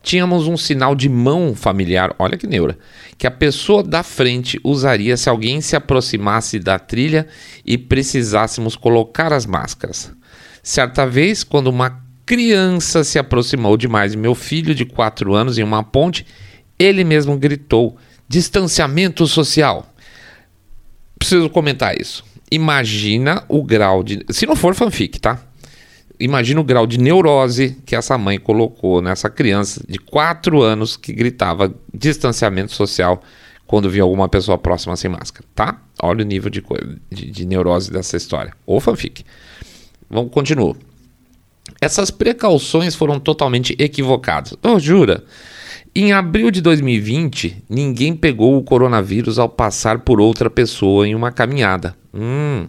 Tínhamos 0.02 0.46
um 0.46 0.54
sinal 0.54 0.94
de 0.94 1.08
mão 1.08 1.54
familiar, 1.54 2.14
olha 2.18 2.36
que 2.36 2.46
neura, 2.46 2.76
que 3.16 3.26
a 3.26 3.30
pessoa 3.30 3.82
da 3.82 4.02
frente 4.02 4.60
usaria 4.62 5.16
se 5.16 5.30
alguém 5.30 5.62
se 5.62 5.74
aproximasse 5.74 6.58
da 6.58 6.78
trilha 6.78 7.26
e 7.64 7.78
precisássemos 7.78 8.76
colocar 8.76 9.32
as 9.32 9.46
máscaras. 9.46 10.12
Certa 10.62 11.06
vez, 11.06 11.42
quando 11.42 11.68
uma 11.68 11.98
criança 12.26 13.02
se 13.04 13.18
aproximou 13.18 13.78
demais 13.78 14.12
de 14.12 14.18
meu 14.18 14.34
filho 14.34 14.74
de 14.74 14.84
4 14.84 15.32
anos 15.32 15.56
em 15.56 15.62
uma 15.62 15.82
ponte, 15.82 16.26
ele 16.78 17.02
mesmo 17.02 17.34
gritou: 17.38 17.96
distanciamento 18.28 19.26
social. 19.26 19.90
Preciso 21.18 21.48
comentar 21.48 21.98
isso 21.98 22.30
imagina 22.52 23.42
o 23.48 23.62
grau 23.62 24.02
de. 24.02 24.24
Se 24.30 24.46
não 24.46 24.54
for 24.54 24.74
fanfic, 24.74 25.18
tá? 25.18 25.40
Imagina 26.20 26.60
o 26.60 26.64
grau 26.64 26.86
de 26.86 26.98
neurose 26.98 27.78
que 27.84 27.96
essa 27.96 28.16
mãe 28.16 28.38
colocou 28.38 29.00
nessa 29.00 29.28
criança 29.30 29.82
de 29.88 29.98
4 29.98 30.62
anos 30.62 30.96
que 30.96 31.12
gritava 31.12 31.74
distanciamento 31.92 32.72
social 32.72 33.22
quando 33.66 33.88
via 33.88 34.02
alguma 34.02 34.28
pessoa 34.28 34.58
próxima 34.58 34.94
sem 34.96 35.10
máscara, 35.10 35.44
tá? 35.54 35.80
Olha 36.00 36.22
o 36.22 36.26
nível 36.26 36.50
de, 36.50 36.62
de, 37.10 37.30
de 37.30 37.46
neurose 37.46 37.90
dessa 37.90 38.16
história. 38.16 38.52
Ou 38.66 38.78
fanfic. 38.78 39.24
Vamos 40.10 40.30
continuar. 40.30 40.76
Essas 41.80 42.10
precauções 42.10 42.94
foram 42.94 43.18
totalmente 43.18 43.74
equivocadas. 43.78 44.54
Oh, 44.62 44.78
jura? 44.78 45.24
Em 45.94 46.10
abril 46.10 46.50
de 46.50 46.62
2020, 46.62 47.64
ninguém 47.68 48.16
pegou 48.16 48.56
o 48.56 48.62
coronavírus 48.62 49.38
ao 49.38 49.46
passar 49.46 49.98
por 49.98 50.22
outra 50.22 50.48
pessoa 50.48 51.06
em 51.06 51.14
uma 51.14 51.30
caminhada. 51.30 51.94
Hum. 52.14 52.66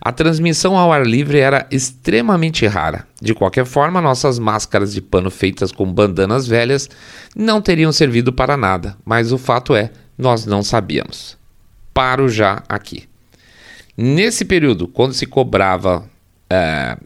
A 0.00 0.10
transmissão 0.10 0.78
ao 0.78 0.90
ar 0.90 1.06
livre 1.06 1.38
era 1.38 1.66
extremamente 1.70 2.66
rara. 2.66 3.06
De 3.20 3.34
qualquer 3.34 3.66
forma, 3.66 4.00
nossas 4.00 4.38
máscaras 4.38 4.94
de 4.94 5.02
pano 5.02 5.30
feitas 5.30 5.70
com 5.70 5.84
bandanas 5.84 6.46
velhas 6.46 6.88
não 7.36 7.60
teriam 7.60 7.92
servido 7.92 8.32
para 8.32 8.56
nada, 8.56 8.96
mas 9.04 9.32
o 9.32 9.38
fato 9.38 9.74
é, 9.74 9.90
nós 10.16 10.46
não 10.46 10.62
sabíamos. 10.62 11.36
Paro 11.92 12.26
já 12.26 12.62
aqui. 12.70 13.06
Nesse 13.94 14.46
período, 14.46 14.88
quando 14.88 15.12
se 15.12 15.26
cobrava 15.26 16.04
é, 16.48 16.96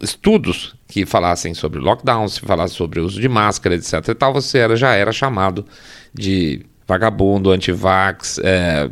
estudos 0.00 0.74
que 0.88 1.06
falassem 1.06 1.54
sobre 1.54 1.80
lockdown, 1.80 2.28
se 2.28 2.40
falasse 2.40 2.74
sobre 2.74 3.00
uso 3.00 3.20
de 3.20 3.28
máscara, 3.28 3.74
etc. 3.74 4.08
e 4.08 4.14
tal, 4.14 4.32
você 4.32 4.58
era, 4.58 4.76
já 4.76 4.94
era 4.94 5.12
chamado 5.12 5.64
de 6.12 6.64
vagabundo, 6.86 7.50
antivax, 7.50 8.38
é, 8.42 8.88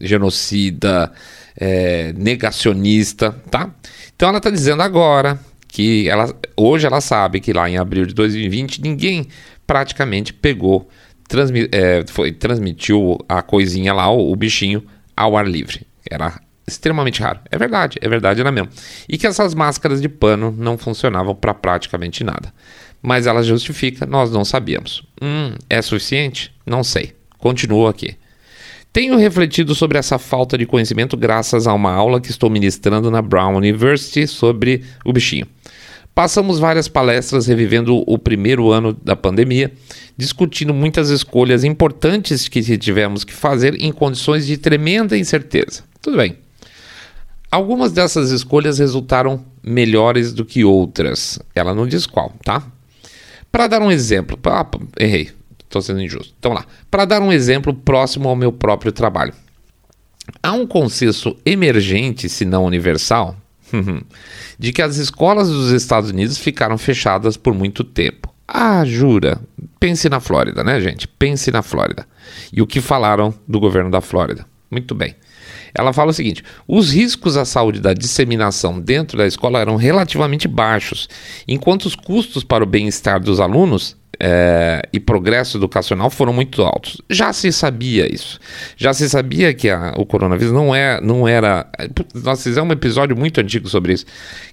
genocida, 0.00 1.12
é, 1.56 2.12
negacionista, 2.14 3.32
tá? 3.50 3.70
Então 4.14 4.28
ela 4.28 4.38
está 4.38 4.50
dizendo 4.50 4.82
agora 4.82 5.38
que 5.66 6.08
ela, 6.08 6.34
hoje 6.56 6.86
ela 6.86 7.00
sabe 7.00 7.40
que 7.40 7.52
lá 7.52 7.68
em 7.68 7.76
abril 7.76 8.06
de 8.06 8.14
2020 8.14 8.82
ninguém 8.82 9.26
praticamente 9.66 10.32
pegou, 10.32 10.88
transmi, 11.28 11.68
é, 11.70 12.04
foi, 12.08 12.32
transmitiu 12.32 13.18
a 13.28 13.42
coisinha 13.42 13.92
lá, 13.92 14.10
o, 14.10 14.32
o 14.32 14.36
bichinho, 14.36 14.84
ao 15.16 15.36
ar 15.36 15.46
livre. 15.46 15.86
Era 16.10 16.40
extremamente 16.68 17.20
raro. 17.20 17.40
É 17.50 17.58
verdade, 17.58 17.98
é 18.00 18.08
verdade, 18.08 18.40
era 18.40 18.52
mesmo. 18.52 18.68
E 19.08 19.18
que 19.18 19.26
essas 19.26 19.54
máscaras 19.54 20.00
de 20.00 20.08
pano 20.08 20.54
não 20.56 20.78
funcionavam 20.78 21.34
para 21.34 21.52
praticamente 21.52 22.22
nada. 22.22 22.52
Mas 23.02 23.26
ela 23.26 23.42
justifica, 23.42 24.06
nós 24.06 24.30
não 24.30 24.44
sabíamos. 24.44 25.02
Hum, 25.22 25.54
é 25.68 25.80
suficiente? 25.82 26.52
Não 26.66 26.82
sei. 26.82 27.14
Continuo 27.38 27.86
aqui. 27.86 28.16
Tenho 28.92 29.16
refletido 29.16 29.74
sobre 29.74 29.98
essa 29.98 30.18
falta 30.18 30.56
de 30.58 30.66
conhecimento 30.66 31.16
graças 31.16 31.66
a 31.66 31.74
uma 31.74 31.92
aula 31.92 32.20
que 32.20 32.30
estou 32.30 32.50
ministrando 32.50 33.10
na 33.10 33.22
Brown 33.22 33.56
University 33.56 34.26
sobre 34.26 34.82
o 35.04 35.12
bichinho. 35.12 35.46
Passamos 36.18 36.58
várias 36.58 36.88
palestras 36.88 37.46
revivendo 37.46 38.02
o 38.04 38.18
primeiro 38.18 38.72
ano 38.72 38.92
da 38.92 39.14
pandemia, 39.14 39.72
discutindo 40.16 40.74
muitas 40.74 41.10
escolhas 41.10 41.62
importantes 41.62 42.48
que 42.48 42.60
tivemos 42.76 43.22
que 43.22 43.32
fazer 43.32 43.80
em 43.80 43.92
condições 43.92 44.44
de 44.44 44.56
tremenda 44.56 45.16
incerteza. 45.16 45.84
Tudo 46.02 46.16
bem. 46.16 46.36
Algumas 47.50 47.92
dessas 47.92 48.30
escolhas 48.30 48.78
resultaram 48.78 49.44
melhores 49.62 50.32
do 50.32 50.44
que 50.44 50.64
outras. 50.64 51.38
Ela 51.54 51.74
não 51.74 51.86
diz 51.86 52.06
qual, 52.06 52.32
tá? 52.44 52.62
Para 53.50 53.66
dar 53.66 53.80
um 53.80 53.90
exemplo, 53.90 54.38
ah, 54.44 54.66
errei, 54.98 55.30
estou 55.64 55.80
sendo 55.80 56.02
injusto. 56.02 56.34
Então 56.38 56.52
lá, 56.52 56.66
para 56.90 57.06
dar 57.06 57.22
um 57.22 57.32
exemplo 57.32 57.72
próximo 57.72 58.28
ao 58.28 58.36
meu 58.36 58.52
próprio 58.52 58.92
trabalho. 58.92 59.32
Há 60.42 60.52
um 60.52 60.66
consenso 60.66 61.36
emergente, 61.44 62.28
se 62.28 62.44
não 62.44 62.64
universal, 62.66 63.34
de 64.58 64.72
que 64.72 64.82
as 64.82 64.96
escolas 64.96 65.48
dos 65.48 65.70
Estados 65.70 66.10
Unidos 66.10 66.36
ficaram 66.36 66.76
fechadas 66.76 67.36
por 67.38 67.54
muito 67.54 67.82
tempo. 67.82 68.32
Ah, 68.46 68.84
jura? 68.84 69.40
Pense 69.80 70.08
na 70.08 70.20
Flórida, 70.20 70.62
né, 70.62 70.80
gente? 70.80 71.08
Pense 71.08 71.50
na 71.50 71.62
Flórida. 71.62 72.06
E 72.52 72.60
o 72.60 72.66
que 72.66 72.80
falaram 72.80 73.32
do 73.46 73.60
governo 73.60 73.90
da 73.90 74.00
Flórida? 74.00 74.46
Muito 74.70 74.94
bem. 74.94 75.14
Ela 75.74 75.92
fala 75.92 76.10
o 76.10 76.14
seguinte: 76.14 76.42
os 76.66 76.92
riscos 76.92 77.36
à 77.36 77.44
saúde 77.44 77.80
da 77.80 77.92
disseminação 77.92 78.80
dentro 78.80 79.18
da 79.18 79.26
escola 79.26 79.60
eram 79.60 79.76
relativamente 79.76 80.48
baixos, 80.48 81.08
enquanto 81.46 81.86
os 81.86 81.94
custos 81.94 82.44
para 82.44 82.64
o 82.64 82.66
bem-estar 82.66 83.20
dos 83.20 83.40
alunos 83.40 83.96
é, 84.20 84.82
e 84.92 84.98
progresso 84.98 85.56
educacional 85.56 86.10
foram 86.10 86.32
muito 86.32 86.62
altos. 86.62 87.00
Já 87.08 87.32
se 87.32 87.52
sabia 87.52 88.12
isso. 88.12 88.40
Já 88.76 88.92
se 88.92 89.08
sabia 89.08 89.54
que 89.54 89.68
a, 89.68 89.94
o 89.96 90.04
coronavírus 90.04 90.52
não, 90.52 90.74
é, 90.74 91.00
não 91.00 91.28
era. 91.28 91.66
Nós 92.14 92.42
fizemos 92.42 92.68
um 92.68 92.72
episódio 92.72 93.16
muito 93.16 93.40
antigo 93.40 93.68
sobre 93.68 93.92
isso. 93.92 94.06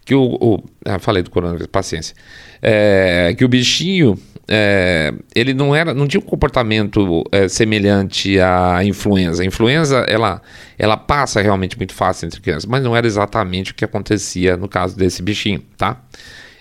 Que 0.03 0.13
o. 0.13 0.37
o 0.39 0.63
ah, 0.85 0.99
falei 0.99 1.23
do 1.23 1.31
coronavírus, 1.31 1.67
paciência. 1.67 2.15
É, 2.61 3.33
que 3.37 3.43
o 3.43 3.47
bichinho. 3.47 4.17
É, 4.47 5.13
ele 5.33 5.53
não 5.53 5.75
era, 5.75 5.93
não 5.93 6.07
tinha 6.07 6.19
um 6.19 6.25
comportamento 6.25 7.23
é, 7.31 7.47
semelhante 7.47 8.39
à 8.39 8.83
influenza. 8.83 9.43
A 9.43 9.45
influenza 9.45 10.05
ela, 10.07 10.41
ela 10.77 10.97
passa 10.97 11.41
realmente 11.41 11.77
muito 11.77 11.93
fácil 11.93 12.27
entre 12.27 12.41
crianças, 12.41 12.65
mas 12.65 12.83
não 12.83 12.95
era 12.95 13.07
exatamente 13.07 13.71
o 13.71 13.75
que 13.75 13.85
acontecia 13.85 14.55
no 14.55 14.67
caso 14.67 14.95
desse 14.95 15.21
bichinho, 15.23 15.61
tá? 15.77 16.01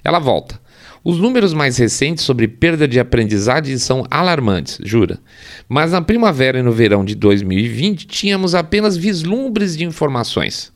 Ela 0.02 0.18
volta. 0.18 0.58
Os 1.04 1.18
números 1.18 1.52
mais 1.52 1.76
recentes 1.76 2.24
sobre 2.24 2.48
perda 2.48 2.88
de 2.88 2.98
aprendizagem 2.98 3.76
são 3.76 4.06
alarmantes, 4.10 4.78
jura. 4.82 5.18
Mas 5.68 5.92
na 5.92 6.00
primavera 6.00 6.58
e 6.58 6.62
no 6.62 6.72
verão 6.72 7.04
de 7.04 7.14
2020 7.14 8.06
tínhamos 8.06 8.54
apenas 8.54 8.96
vislumbres 8.96 9.76
de 9.76 9.84
informações. 9.84 10.73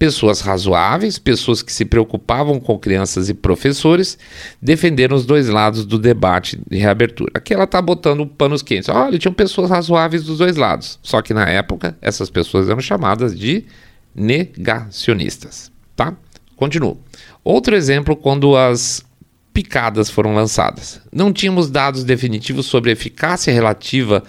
Pessoas 0.00 0.40
razoáveis, 0.40 1.18
pessoas 1.18 1.60
que 1.60 1.70
se 1.70 1.84
preocupavam 1.84 2.58
com 2.58 2.78
crianças 2.78 3.28
e 3.28 3.34
professores, 3.34 4.16
defenderam 4.60 5.14
os 5.14 5.26
dois 5.26 5.50
lados 5.50 5.84
do 5.84 5.98
debate 5.98 6.58
de 6.70 6.78
reabertura. 6.78 7.32
Aqui 7.34 7.52
ela 7.52 7.64
está 7.64 7.82
botando 7.82 8.26
panos 8.26 8.62
quentes. 8.62 8.88
Olha, 8.88 9.18
tinham 9.18 9.34
pessoas 9.34 9.68
razoáveis 9.68 10.24
dos 10.24 10.38
dois 10.38 10.56
lados. 10.56 10.98
Só 11.02 11.20
que 11.20 11.34
na 11.34 11.46
época, 11.46 11.98
essas 12.00 12.30
pessoas 12.30 12.70
eram 12.70 12.80
chamadas 12.80 13.38
de 13.38 13.66
negacionistas. 14.14 15.70
Tá? 15.94 16.16
Continuo. 16.56 16.98
Outro 17.44 17.76
exemplo, 17.76 18.16
quando 18.16 18.56
as 18.56 19.04
picadas 19.52 20.08
foram 20.08 20.34
lançadas. 20.34 21.00
Não 21.12 21.30
tínhamos 21.30 21.70
dados 21.70 22.04
definitivos 22.04 22.64
sobre 22.64 22.88
a 22.88 22.92
eficácia 22.94 23.52
relativa 23.52 24.22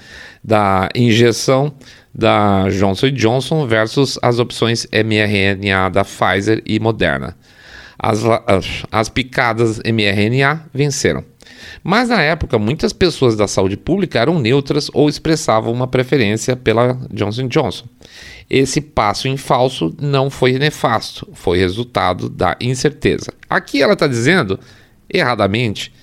da 0.44 0.90
injeção 0.96 1.74
da 2.14 2.70
Johnson 2.70 3.10
Johnson 3.12 3.66
versus 3.66 4.20
as 4.22 4.40
opções 4.40 4.88
mRNA 4.92 5.90
da 5.90 6.04
Pfizer 6.04 6.62
e 6.66 6.80
Moderna. 6.80 7.38
As, 7.98 8.20
as 8.92 9.10
picadas 9.10 9.80
mRNA 9.86 10.66
venceram. 10.74 11.24
Mas 11.84 12.10
na 12.10 12.22
época, 12.22 12.58
muitas 12.58 12.94
pessoas 12.94 13.36
da 13.36 13.48
saúde 13.48 13.78
pública 13.78 14.20
eram 14.20 14.40
neutras 14.40 14.90
ou 14.94 15.08
expressavam 15.08 15.72
uma 15.72 15.88
preferência 15.88 16.56
pela 16.56 17.00
Johnson 17.12 17.48
Johnson. 17.48 17.86
Esse 18.50 18.82
passo 18.82 19.28
em 19.28 19.38
falso 19.38 19.96
não 20.00 20.30
foi 20.30 20.58
nefasto, 20.58 21.28
foi 21.34 21.58
resultado 21.58 22.30
da 22.30 22.56
incerteza. 22.60 23.34
Aqui 23.50 23.82
ela 23.82 23.94
está 23.94 24.08
dizendo 24.08 24.60
erradamente 25.12 25.94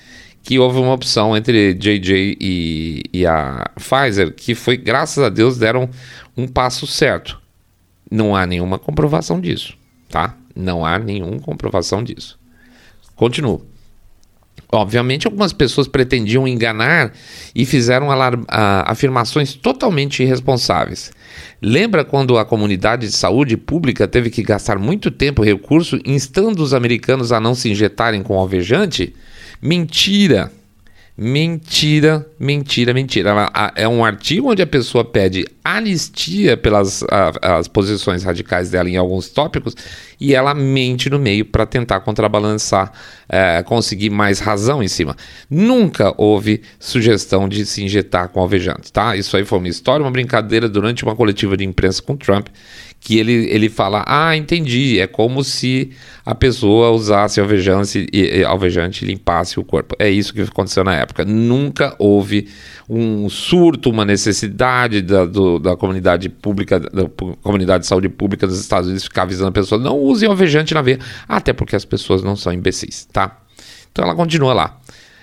que 0.49 0.59
houve 0.59 0.79
uma 0.79 0.95
opção 0.95 1.37
entre 1.37 1.75
JJ 1.75 2.39
e, 2.41 3.03
e 3.13 3.27
a 3.27 3.71
Pfizer 3.77 4.33
que 4.35 4.55
foi, 4.55 4.79
graças 4.79 5.23
a 5.23 5.29
Deus, 5.29 5.59
deram 5.59 5.91
um 6.35 6.49
passo 6.49 6.87
certo. 6.87 7.39
Não 8.11 8.35
há 8.35 8.47
nenhuma 8.47 8.79
comprovação 8.79 9.43
disso, 9.43 9.75
tá? 10.09 10.35
Não 10.57 10.87
há 10.87 10.99
nenhuma 10.99 11.39
comprovação 11.39 12.03
disso. 12.03 12.39
Continuo. 13.15 13.61
Obviamente, 14.73 15.27
algumas 15.27 15.53
pessoas 15.53 15.87
pretendiam 15.87 16.49
enganar 16.49 17.13
e 17.55 17.67
fizeram 17.67 18.09
afirmações 18.87 19.53
totalmente 19.53 20.23
irresponsáveis. 20.23 21.13
Lembra 21.61 22.07
quando 22.07 22.39
a 22.39 22.47
comunidade 22.47 23.07
de 23.07 23.13
saúde 23.13 23.59
pública 23.59 24.09
teve 24.09 24.31
que 24.31 24.43
gastar 24.43 24.79
muito 24.79 25.11
tempo 25.11 25.45
e 25.45 25.49
recurso 25.49 26.01
instando 26.07 26.63
os 26.63 26.73
americanos 26.73 27.33
a 27.33 27.39
não 27.39 27.55
se 27.55 27.71
injetarem 27.71 28.23
com 28.23 28.39
alvejante? 28.39 29.15
Mentira! 29.61 30.53
Mentira, 31.21 32.25
mentira, 32.39 32.95
mentira. 32.95 33.51
É 33.75 33.89
um 33.89 34.05
artigo 34.05 34.53
onde 34.53 34.63
a 34.63 34.67
pessoa 34.67 35.05
pede 35.05 35.45
anistia 35.65 36.57
pelas 36.57 37.03
a, 37.11 37.59
as 37.59 37.67
posições 37.67 38.23
radicais 38.23 38.71
dela 38.71 38.89
em 38.89 38.97
alguns 38.97 39.29
tópicos 39.29 39.75
e 40.21 40.33
ela 40.33 40.55
mente 40.55 41.11
no 41.11 41.19
meio 41.19 41.45
para 41.45 41.67
tentar 41.67 41.99
contrabalançar, 42.03 42.93
é, 43.29 43.61
conseguir 43.65 44.11
mais 44.11 44.39
razão 44.39 44.81
em 44.81 44.87
cima. 44.87 45.17
Nunca 45.51 46.15
houve 46.17 46.63
sugestão 46.79 47.49
de 47.49 47.67
se 47.67 47.83
injetar 47.83 48.29
com 48.29 48.39
alvejante, 48.39 48.93
tá? 48.93 49.17
Isso 49.17 49.37
aí 49.37 49.45
foi 49.45 49.59
uma 49.59 49.69
história, 49.69 50.05
uma 50.05 50.13
brincadeira 50.13 50.69
durante 50.69 51.03
uma 51.03 51.17
coletiva 51.17 51.57
de 51.57 51.65
imprensa 51.65 52.01
com 52.01 52.17
Trump 52.17 52.47
que 53.01 53.19
ele, 53.19 53.33
ele 53.51 53.69
fala: 53.69 54.05
Ah, 54.07 54.37
entendi. 54.37 54.99
É 55.01 55.07
como 55.07 55.45
se 55.45 55.91
a 56.25 56.35
pessoa 56.35 56.91
usasse 56.91 57.41
alvejante 57.41 58.07
e, 58.13 58.45
alvejante 58.45 59.05
limpasse 59.05 59.59
o 59.59 59.65
corpo. 59.65 59.95
É 59.99 60.11
isso 60.11 60.33
que 60.33 60.43
aconteceu 60.43 60.85
na 60.85 60.95
época. 60.95 61.25
Nunca 61.25 61.95
houve 61.99 62.49
um 62.89 63.29
surto, 63.29 63.91
uma 63.91 64.05
necessidade 64.05 65.03
da, 65.03 65.25
do, 65.25 65.59
da 65.59 65.77
comunidade 65.77 66.29
pública, 66.29 66.81
da 66.81 67.09
comunidade 67.43 67.83
de 67.85 67.89
saúde 67.89 68.09
pública 68.09 68.47
dos 68.47 68.61
Estados 68.61 68.87
Unidos 68.89 69.05
ficar 69.05 69.23
avisando 69.23 69.49
a 69.49 69.53
pessoa: 69.53 69.81
não 69.81 69.99
usem 69.99 70.29
alvejante 70.29 70.75
na 70.75 70.83
veia. 70.83 70.99
Até 71.29 71.53
porque 71.53 71.77
as 71.77 71.85
pessoas 71.85 72.23
não 72.23 72.37
são 72.37 72.53
imbecis, 72.53 73.07
tá? 73.13 73.39
Então 73.91 74.05
ela 74.05 74.15
continua 74.15 74.53
lá. 74.53 74.79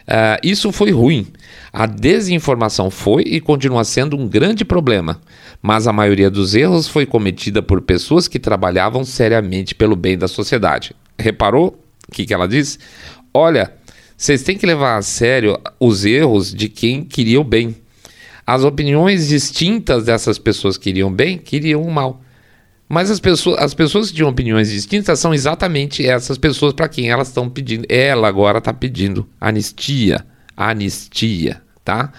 Uh, 0.06 0.38
isso 0.44 0.72
foi 0.72 0.92
ruim. 0.92 1.28
A 1.74 1.86
desinformação 1.86 2.92
foi 2.92 3.24
e 3.24 3.42
continua 3.42 3.84
sendo 3.84 4.16
um 4.16 4.28
grande 4.28 4.64
problema, 4.64 5.20
mas 5.66 5.88
a 5.88 5.92
maioria 5.92 6.30
dos 6.30 6.54
erros 6.54 6.88
foi 6.88 7.08
cometida 7.08 7.60
por 7.60 7.82
pessoas 7.82 8.28
que 8.28 8.38
trabalhavam 8.38 9.04
seriamente 9.04 9.74
pelo 9.74 9.96
bem 9.96 10.16
da 10.16 10.28
sociedade. 10.28 10.96
Reparou 11.18 11.84
o 12.08 12.12
que, 12.12 12.24
que 12.24 12.36
ela 12.36 12.48
diz? 12.48 12.78
Olha, 13.34 13.74
vocês 14.16 14.44
têm 14.44 14.60
que 14.60 14.66
levar 14.68 14.96
a 14.96 15.02
sério 15.02 15.60
os 15.80 16.06
erros 16.06 16.54
de 16.54 16.70
quem 16.70 17.04
queria 17.04 17.42
o 17.42 17.44
bem. 17.44 17.76
As 18.46 18.64
opiniões 18.64 19.28
distintas 19.28 20.06
dessas 20.06 20.38
pessoas 20.38 20.78
que 20.78 20.84
queriam 20.84 21.12
bem 21.12 21.40
queriam 21.40 21.82
o 21.82 21.92
mal. 21.92 22.22
Mas 22.88 23.10
as 23.10 23.20
pessoas, 23.20 23.58
as 23.58 23.74
pessoas 23.74 24.10
que 24.10 24.18
tinham 24.18 24.30
opiniões 24.30 24.70
distintas 24.70 25.20
são 25.20 25.34
exatamente 25.34 26.06
essas 26.06 26.38
pessoas 26.38 26.74
para 26.74 26.88
quem 26.88 27.10
elas 27.10 27.30
estão 27.30 27.50
pedindo. 27.50 27.88
Ela 27.90 28.28
agora 28.28 28.60
está 28.60 28.72
pedindo 28.72 29.28
anistia. 29.42 30.24
Anistia, 30.56 31.60
tá? 31.84 32.14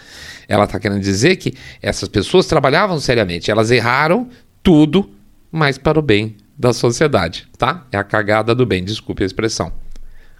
Ela 0.48 0.64
está 0.64 0.78
querendo 0.78 1.00
dizer 1.00 1.36
que 1.36 1.54
essas 1.80 2.08
pessoas 2.08 2.46
trabalhavam 2.46 2.98
seriamente. 3.00 3.50
Elas 3.50 3.70
erraram 3.70 4.28
tudo, 4.62 5.10
mas 5.50 5.78
para 5.78 5.98
o 5.98 6.02
bem 6.02 6.36
da 6.58 6.72
sociedade, 6.72 7.48
tá? 7.58 7.86
É 7.92 7.98
a 7.98 8.04
cagada 8.04 8.54
do 8.54 8.64
bem, 8.64 8.82
desculpe 8.82 9.22
a 9.22 9.26
expressão. 9.26 9.72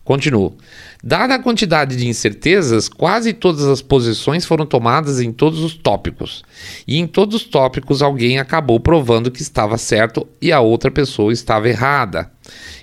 Continuo. 0.07 0.57
Dada 1.03 1.35
a 1.35 1.39
quantidade 1.43 1.97
de 1.97 2.07
incertezas, 2.07 2.89
quase 2.89 3.33
todas 3.33 3.65
as 3.65 3.83
posições 3.83 4.47
foram 4.47 4.65
tomadas 4.65 5.21
em 5.21 5.33
todos 5.33 5.59
os 5.65 5.75
tópicos. 5.75 6.45
E 6.87 6.97
em 6.97 7.09
todos 7.09 7.35
os 7.35 7.45
tópicos, 7.45 8.01
alguém 8.01 8.39
acabou 8.39 8.79
provando 8.79 9.33
que 9.33 9.43
estava 9.43 9.77
certo 9.77 10.25
e 10.41 10.53
a 10.53 10.61
outra 10.61 10.93
pessoa 10.93 11.33
estava 11.33 11.69
errada. 11.69 12.31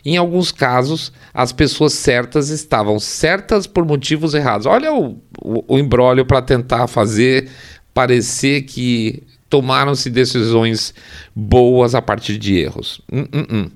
Em 0.03 0.17
alguns 0.17 0.51
casos, 0.51 1.13
as 1.33 1.53
pessoas 1.53 1.93
certas 1.93 2.49
estavam 2.49 2.99
certas 2.99 3.65
por 3.65 3.85
motivos 3.85 4.33
errados. 4.33 4.65
Olha 4.65 4.93
o, 4.93 5.17
o, 5.41 5.75
o 5.75 5.79
embrólio 5.79 6.25
para 6.25 6.41
tentar 6.41 6.87
fazer 6.87 7.47
parecer 7.93 8.63
que 8.63 9.23
tomaram-se 9.53 10.09
decisões 10.09 10.95
boas 11.35 11.93
a 11.93 12.01
partir 12.01 12.39
de 12.39 12.57
erros. 12.57 12.99
Hum, 13.11 13.27
hum, 13.31 13.45
hum. 13.51 13.69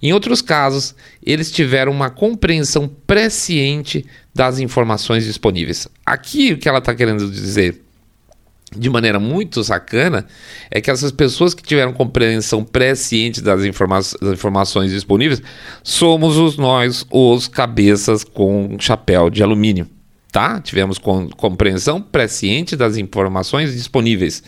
Em 0.00 0.12
outros 0.12 0.40
casos, 0.40 0.94
eles 1.20 1.50
tiveram 1.50 1.90
uma 1.90 2.10
compreensão 2.10 2.88
presciente 3.08 4.06
das 4.32 4.60
informações 4.60 5.24
disponíveis. 5.24 5.88
Aqui 6.06 6.52
o 6.52 6.58
que 6.58 6.68
ela 6.68 6.78
está 6.78 6.94
querendo 6.94 7.28
dizer 7.28 7.82
de 8.76 8.88
maneira 8.88 9.18
muito 9.18 9.64
sacana 9.64 10.28
é 10.70 10.80
que 10.80 10.92
essas 10.92 11.10
pessoas 11.10 11.54
que 11.54 11.62
tiveram 11.64 11.92
compreensão 11.92 12.62
presciente 12.62 13.40
das, 13.40 13.64
informa 13.64 13.98
das 13.98 14.32
informações 14.32 14.92
disponíveis 14.92 15.42
somos 15.82 16.36
os 16.36 16.56
nós, 16.56 17.04
os 17.10 17.48
cabeças 17.48 18.22
com 18.22 18.76
chapéu 18.78 19.28
de 19.28 19.42
alumínio. 19.42 19.88
Tá? 20.30 20.60
Tivemos 20.60 20.98
com 20.98 21.28
compreensão 21.30 22.00
presciente 22.00 22.76
das 22.76 22.96
informações 22.96 23.74
disponíveis, 23.74 24.44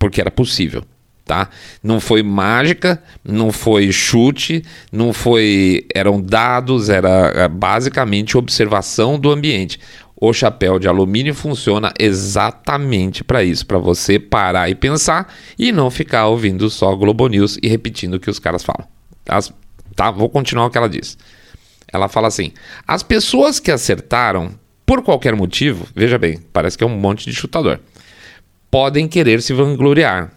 porque 0.00 0.20
era 0.20 0.32
possível 0.32 0.82
tá? 1.30 1.48
Não 1.80 2.00
foi 2.00 2.24
mágica, 2.24 3.00
não 3.24 3.52
foi 3.52 3.92
chute, 3.92 4.64
não 4.90 5.12
foi. 5.12 5.86
Eram 5.94 6.20
dados, 6.20 6.88
era 6.88 7.32
é, 7.36 7.46
basicamente 7.46 8.36
observação 8.36 9.16
do 9.16 9.30
ambiente. 9.30 9.78
O 10.20 10.32
chapéu 10.32 10.76
de 10.80 10.88
alumínio 10.88 11.32
funciona 11.32 11.94
exatamente 12.00 13.22
para 13.22 13.44
isso, 13.44 13.64
para 13.64 13.78
você 13.78 14.18
parar 14.18 14.68
e 14.68 14.74
pensar 14.74 15.32
e 15.56 15.70
não 15.70 15.88
ficar 15.88 16.26
ouvindo 16.26 16.68
só 16.68 16.96
Globo 16.96 17.28
News 17.28 17.58
e 17.62 17.68
repetindo 17.68 18.14
o 18.14 18.20
que 18.20 18.28
os 18.28 18.40
caras 18.40 18.64
falam. 18.64 18.88
As, 19.28 19.52
tá? 19.94 20.10
Vou 20.10 20.28
continuar 20.28 20.66
o 20.66 20.70
que 20.70 20.78
ela 20.78 20.88
diz. 20.88 21.16
Ela 21.92 22.08
fala 22.08 22.26
assim: 22.26 22.52
as 22.88 23.04
pessoas 23.04 23.60
que 23.60 23.70
acertaram 23.70 24.50
por 24.84 25.00
qualquer 25.02 25.36
motivo, 25.36 25.86
veja 25.94 26.18
bem, 26.18 26.40
parece 26.52 26.76
que 26.76 26.82
é 26.82 26.86
um 26.88 26.98
monte 26.98 27.24
de 27.24 27.32
chutador, 27.32 27.78
podem 28.70 29.08
querer 29.08 29.42
se 29.42 29.52
vangloriar, 29.52 30.30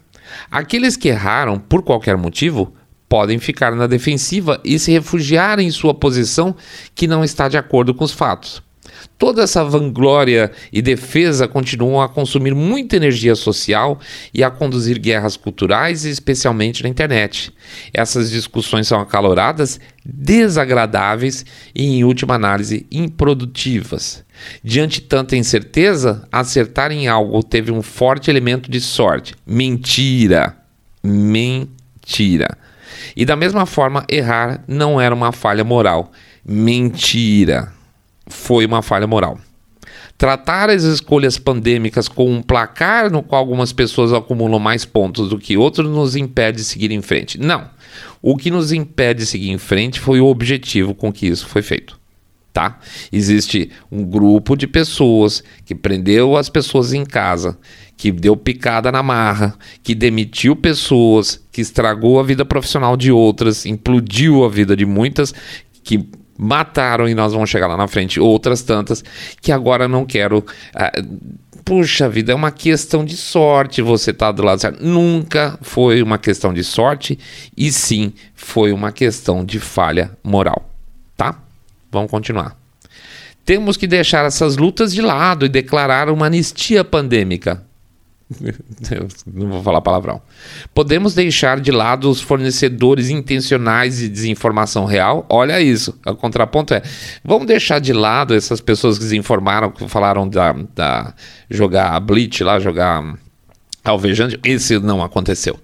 Aqueles 0.50 0.96
que 0.96 1.10
erraram 1.10 1.60
por 1.60 1.84
qualquer 1.84 2.18
motivo 2.18 2.74
podem 3.08 3.40
ficar 3.40 3.76
na 3.76 3.88
defensiva 3.88 4.60
e 4.64 4.80
se 4.80 4.92
refugiar 4.92 5.60
em 5.60 5.70
sua 5.70 5.94
posição 5.94 6.56
que 6.96 7.08
não 7.08 7.24
está 7.24 7.48
de 7.48 7.58
acordo 7.58 7.94
com 7.94 8.04
os 8.04 8.12
fatos. 8.12 8.62
Toda 9.18 9.44
essa 9.44 9.64
vanglória 9.64 10.52
e 10.72 10.82
defesa 10.82 11.48
continuam 11.48 12.02
a 12.02 12.10
consumir 12.10 12.54
muita 12.54 12.96
energia 12.96 13.36
social 13.36 14.00
e 14.34 14.44
a 14.44 14.50
conduzir 14.50 15.00
guerras 15.00 15.38
culturais, 15.38 16.06
especialmente 16.06 16.84
na 16.84 16.90
internet. 16.90 17.52
Essas 17.94 18.30
discussões 18.30 18.88
são 18.88 19.00
acaloradas, 19.00 19.80
desagradáveis 20.06 21.46
e, 21.74 21.98
em 21.98 22.04
última 22.04 22.36
análise, 22.36 22.86
improdutivas. 22.92 24.24
Diante 24.64 25.02
de 25.02 25.08
tanta 25.08 25.36
incerteza, 25.36 26.28
acertar 26.32 26.92
em 26.92 27.08
algo 27.08 27.44
teve 27.44 27.72
um 27.72 27.82
forte 27.82 28.30
elemento 28.30 28.70
de 28.70 28.80
sorte. 28.82 29.36
Mentira. 29.46 30.56
Mentira. 31.04 32.58
E 33.16 33.26
da 33.26 33.36
mesma 33.36 33.66
forma, 33.66 34.06
errar 34.10 34.64
não 34.68 35.00
era 35.00 35.14
uma 35.14 35.32
falha 35.32 35.64
moral. 35.64 36.12
Mentira 36.46 37.72
foi 38.28 38.66
uma 38.66 38.82
falha 38.82 39.08
moral. 39.08 39.38
Tratar 40.18 40.70
as 40.70 40.84
escolhas 40.84 41.38
pandêmicas 41.38 42.08
com 42.08 42.32
um 42.32 42.42
placar 42.42 43.12
no 43.12 43.22
qual 43.22 43.40
algumas 43.40 43.74
pessoas 43.74 44.14
acumulam 44.14 44.60
mais 44.60 44.86
pontos 44.86 45.30
do 45.30 45.38
que 45.38 45.58
outros 45.58 45.90
nos 45.90 46.16
impede 46.16 46.60
de 46.60 46.64
seguir 46.64 46.92
em 46.92 47.02
frente. 47.02 47.40
Não. 47.40 47.70
O 48.22 48.38
que 48.38 48.50
nos 48.50 48.72
impede 48.72 49.20
de 49.20 49.26
seguir 49.26 49.50
em 49.50 49.58
frente 49.58 50.00
foi 50.00 50.22
o 50.22 50.28
objetivo 50.28 50.96
com 50.96 51.12
que 51.12 51.28
isso 51.28 51.48
foi 51.48 51.62
feito. 51.62 52.00
Tá? 52.54 52.78
Existe 53.12 53.72
um 53.92 54.06
grupo 54.06 54.56
de 54.56 54.68
pessoas 54.68 55.44
que 55.66 55.74
prendeu 55.74 56.38
as 56.38 56.50
pessoas 56.50 56.94
em 56.94 57.04
casa, 57.04 57.58
que 57.98 58.12
deu 58.12 58.38
picada 58.38 58.92
na 58.92 59.02
marra, 59.02 59.56
que 59.82 59.96
demitiu 59.96 60.56
pessoas, 60.56 61.44
que 61.52 61.62
estragou 61.62 62.20
a 62.20 62.24
vida 62.24 62.46
profissional 62.46 62.96
de 62.96 63.12
outras, 63.12 63.66
implodiu 63.66 64.46
a 64.46 64.50
vida 64.50 64.76
de 64.76 64.86
muitas, 64.86 65.34
que 65.84 66.08
mataram 66.38 67.10
e 67.10 67.16
nós 67.16 67.34
vamos 67.34 67.50
chegar 67.50 67.66
lá 67.66 67.76
na 67.76 67.88
frente 67.88 68.20
outras 68.20 68.62
tantas 68.62 69.04
que 69.42 69.52
agora 69.52 69.88
não 69.88 70.06
quero. 70.06 70.40
Uh, 70.40 71.44
puxa 71.66 72.08
vida, 72.08 72.34
é 72.34 72.36
uma 72.36 72.52
questão 72.52 73.04
de 73.04 73.16
sorte 73.18 73.82
você 73.82 74.12
estar 74.12 74.28
tá 74.28 74.32
do 74.32 74.44
lado 74.44 74.60
certo. 74.60 74.86
Nunca 74.86 75.58
foi 75.62 76.04
uma 76.04 76.18
questão 76.18 76.54
de 76.54 76.64
sorte 76.64 77.18
e 77.56 77.72
sim 77.72 78.14
foi 78.36 78.72
uma 78.72 78.92
questão 78.92 79.44
de 79.44 79.60
falha 79.60 80.12
moral? 80.24 80.73
Vamos 81.94 82.12
continuar. 82.12 82.58
Temos 83.46 83.78
que 83.78 83.88
deixar 83.88 84.26
essas 84.26 84.58
lutas 84.58 84.94
de 84.94 85.02
lado 85.02 85.46
e 85.46 85.50
declarar 85.50 86.10
uma 86.10 86.26
anistia 86.26 86.84
pandêmica. 86.84 87.64
não 89.32 89.50
vou 89.50 89.64
falar 89.64 89.82
palavrão. 89.82 90.22
Podemos 90.74 91.14
deixar 91.14 91.60
de 91.60 91.72
lado 91.72 92.10
os 92.10 92.22
fornecedores 92.22 93.10
intencionais 93.10 93.98
de 93.98 94.10
desinformação 94.10 94.86
real? 94.86 95.26
Olha 95.30 95.62
isso. 95.62 95.98
O 96.06 96.16
contraponto 96.16 96.74
é: 96.74 96.82
vamos 97.24 97.46
deixar 97.46 97.80
de 97.80 97.94
lado 97.94 98.34
essas 98.34 98.62
pessoas 98.62 98.98
que 98.98 99.04
desinformaram, 99.04 99.72
que 99.72 99.88
falaram 99.88 100.28
da, 100.28 100.54
da 100.74 101.14
jogar 101.50 102.00
Bleach 102.00 102.44
lá, 102.44 102.60
jogar 102.60 103.16
alvejante. 103.84 104.40
Esse 104.44 104.80
não 104.80 105.04
aconteceu. 105.04 105.60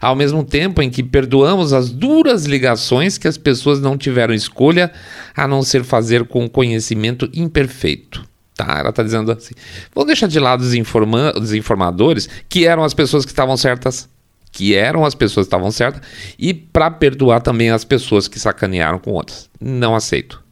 Ao 0.00 0.16
mesmo 0.16 0.44
tempo 0.44 0.82
em 0.82 0.90
que 0.90 1.02
perdoamos 1.02 1.72
as 1.72 1.90
duras 1.90 2.46
ligações 2.46 3.18
que 3.18 3.28
as 3.28 3.36
pessoas 3.36 3.80
não 3.80 3.96
tiveram 3.96 4.34
escolha 4.34 4.92
a 5.36 5.46
não 5.46 5.62
ser 5.62 5.84
fazer 5.84 6.24
com 6.24 6.48
conhecimento 6.48 7.28
imperfeito. 7.34 8.24
Tá, 8.54 8.78
ela 8.78 8.90
está 8.90 9.02
dizendo 9.02 9.32
assim: 9.32 9.54
vamos 9.94 10.08
deixar 10.08 10.26
de 10.26 10.38
lado 10.38 10.60
os, 10.60 10.74
informa 10.74 11.32
os 11.38 11.52
informadores, 11.54 12.28
que 12.48 12.66
eram 12.66 12.84
as 12.84 12.92
pessoas 12.92 13.24
que 13.24 13.32
estavam 13.32 13.56
certas, 13.56 14.08
que 14.52 14.74
eram 14.74 15.04
as 15.04 15.14
pessoas 15.14 15.46
que 15.46 15.48
estavam 15.48 15.70
certas, 15.70 16.02
e 16.38 16.52
para 16.52 16.90
perdoar 16.90 17.40
também 17.40 17.70
as 17.70 17.84
pessoas 17.84 18.28
que 18.28 18.38
sacanearam 18.38 18.98
com 18.98 19.12
outras. 19.12 19.48
Não 19.60 19.94
aceito. 19.94 20.42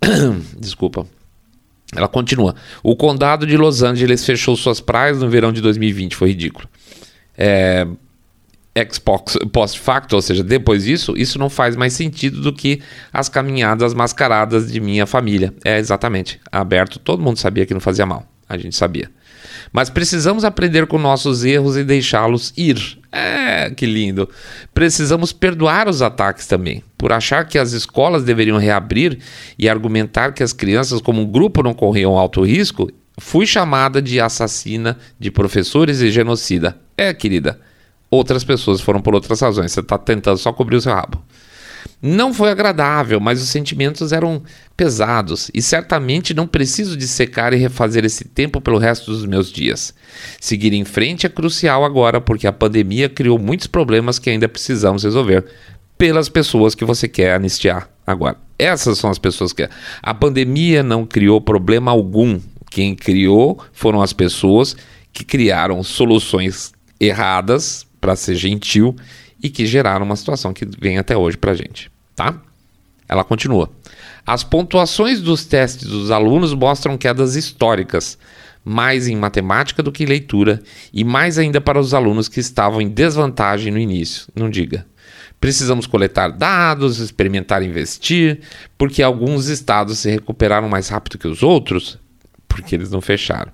Desculpa. 0.58 1.06
Ela 1.94 2.08
continua. 2.08 2.54
O 2.82 2.96
condado 2.96 3.46
de 3.46 3.56
Los 3.56 3.82
Angeles 3.82 4.24
fechou 4.24 4.56
suas 4.56 4.80
praias 4.80 5.20
no 5.20 5.28
verão 5.28 5.52
de 5.52 5.60
2020. 5.60 6.16
Foi 6.16 6.28
ridículo. 6.28 6.66
É, 7.36 7.86
ex 8.74 8.98
post 8.98 9.78
facto, 9.78 10.14
ou 10.14 10.22
seja, 10.22 10.42
depois 10.42 10.84
disso, 10.84 11.14
isso 11.16 11.38
não 11.38 11.50
faz 11.50 11.76
mais 11.76 11.92
sentido 11.92 12.40
do 12.40 12.52
que 12.52 12.80
as 13.12 13.28
caminhadas 13.28 13.92
mascaradas 13.92 14.72
de 14.72 14.80
minha 14.80 15.06
família. 15.06 15.52
É 15.64 15.78
exatamente, 15.78 16.40
aberto, 16.50 16.98
todo 16.98 17.22
mundo 17.22 17.38
sabia 17.38 17.66
que 17.66 17.74
não 17.74 17.80
fazia 17.80 18.06
mal, 18.06 18.26
a 18.48 18.56
gente 18.56 18.74
sabia. 18.74 19.10
Mas 19.72 19.90
precisamos 19.90 20.44
aprender 20.44 20.86
com 20.86 20.98
nossos 20.98 21.44
erros 21.44 21.76
e 21.76 21.84
deixá-los 21.84 22.52
ir. 22.56 22.98
É, 23.10 23.70
que 23.70 23.86
lindo. 23.86 24.28
Precisamos 24.72 25.32
perdoar 25.32 25.88
os 25.88 26.00
ataques 26.00 26.46
também. 26.46 26.82
Por 26.96 27.12
achar 27.12 27.46
que 27.46 27.58
as 27.58 27.72
escolas 27.72 28.24
deveriam 28.24 28.58
reabrir 28.58 29.18
e 29.58 29.68
argumentar 29.68 30.32
que 30.32 30.42
as 30.42 30.52
crianças, 30.52 31.00
como 31.00 31.20
um 31.20 31.26
grupo, 31.26 31.62
não 31.62 31.74
corriam 31.74 32.18
alto 32.18 32.42
risco, 32.42 32.90
fui 33.18 33.46
chamada 33.46 34.00
de 34.00 34.20
assassina, 34.20 34.96
de 35.18 35.30
professores 35.30 36.00
e 36.00 36.10
genocida. 36.10 36.78
É, 36.96 37.12
querida, 37.12 37.58
outras 38.12 38.44
pessoas 38.44 38.82
foram 38.82 39.00
por 39.00 39.14
outras 39.14 39.40
razões. 39.40 39.72
Você 39.72 39.80
está 39.80 39.96
tentando 39.96 40.36
só 40.36 40.52
cobrir 40.52 40.76
o 40.76 40.80
seu 40.82 40.92
rabo. 40.92 41.20
Não 42.00 42.34
foi 42.34 42.50
agradável, 42.50 43.18
mas 43.18 43.40
os 43.40 43.48
sentimentos 43.48 44.12
eram 44.12 44.42
pesados 44.76 45.50
e 45.54 45.62
certamente 45.62 46.34
não 46.34 46.46
preciso 46.46 46.96
de 46.96 47.08
secar 47.08 47.52
e 47.52 47.56
refazer 47.56 48.04
esse 48.04 48.24
tempo 48.24 48.60
pelo 48.60 48.78
resto 48.78 49.10
dos 49.10 49.24
meus 49.24 49.50
dias. 49.50 49.94
Seguir 50.40 50.74
em 50.74 50.84
frente 50.84 51.26
é 51.26 51.28
crucial 51.28 51.84
agora 51.84 52.20
porque 52.20 52.46
a 52.46 52.52
pandemia 52.52 53.08
criou 53.08 53.38
muitos 53.38 53.66
problemas 53.66 54.18
que 54.18 54.28
ainda 54.28 54.48
precisamos 54.48 55.04
resolver 55.04 55.44
pelas 55.96 56.28
pessoas 56.28 56.74
que 56.74 56.84
você 56.84 57.08
quer 57.08 57.34
anistiar 57.34 57.88
agora. 58.06 58.36
Essas 58.58 58.98
são 58.98 59.08
as 59.08 59.18
pessoas 59.18 59.52
que 59.52 59.68
a 60.02 60.14
pandemia 60.14 60.82
não 60.82 61.06
criou 61.06 61.40
problema 61.40 61.90
algum. 61.90 62.38
Quem 62.70 62.94
criou 62.94 63.60
foram 63.72 64.02
as 64.02 64.12
pessoas 64.12 64.76
que 65.12 65.24
criaram 65.24 65.82
soluções 65.82 66.72
erradas 67.00 67.86
para 68.02 68.16
ser 68.16 68.34
gentil 68.34 68.96
e 69.40 69.48
que 69.48 69.64
geraram 69.64 70.04
uma 70.04 70.16
situação 70.16 70.52
que 70.52 70.66
vem 70.78 70.98
até 70.98 71.16
hoje 71.16 71.38
para 71.38 71.52
a 71.52 71.54
gente, 71.54 71.90
tá? 72.16 72.42
Ela 73.08 73.22
continua. 73.22 73.70
As 74.26 74.42
pontuações 74.42 75.20
dos 75.20 75.44
testes 75.44 75.88
dos 75.88 76.10
alunos 76.10 76.52
mostram 76.52 76.98
quedas 76.98 77.36
históricas, 77.36 78.18
mais 78.64 79.06
em 79.06 79.16
matemática 79.16 79.82
do 79.82 79.92
que 79.92 80.02
em 80.02 80.06
leitura, 80.06 80.60
e 80.92 81.04
mais 81.04 81.38
ainda 81.38 81.60
para 81.60 81.78
os 81.78 81.94
alunos 81.94 82.28
que 82.28 82.40
estavam 82.40 82.80
em 82.80 82.88
desvantagem 82.88 83.72
no 83.72 83.78
início. 83.78 84.26
Não 84.34 84.50
diga. 84.50 84.84
Precisamos 85.40 85.86
coletar 85.86 86.28
dados, 86.28 86.98
experimentar 86.98 87.62
investir, 87.62 88.40
porque 88.76 89.02
alguns 89.02 89.46
estados 89.46 89.98
se 89.98 90.10
recuperaram 90.10 90.68
mais 90.68 90.88
rápido 90.88 91.18
que 91.18 91.28
os 91.28 91.42
outros, 91.42 91.98
porque 92.48 92.74
eles 92.74 92.90
não 92.90 93.00
fecharam. 93.00 93.52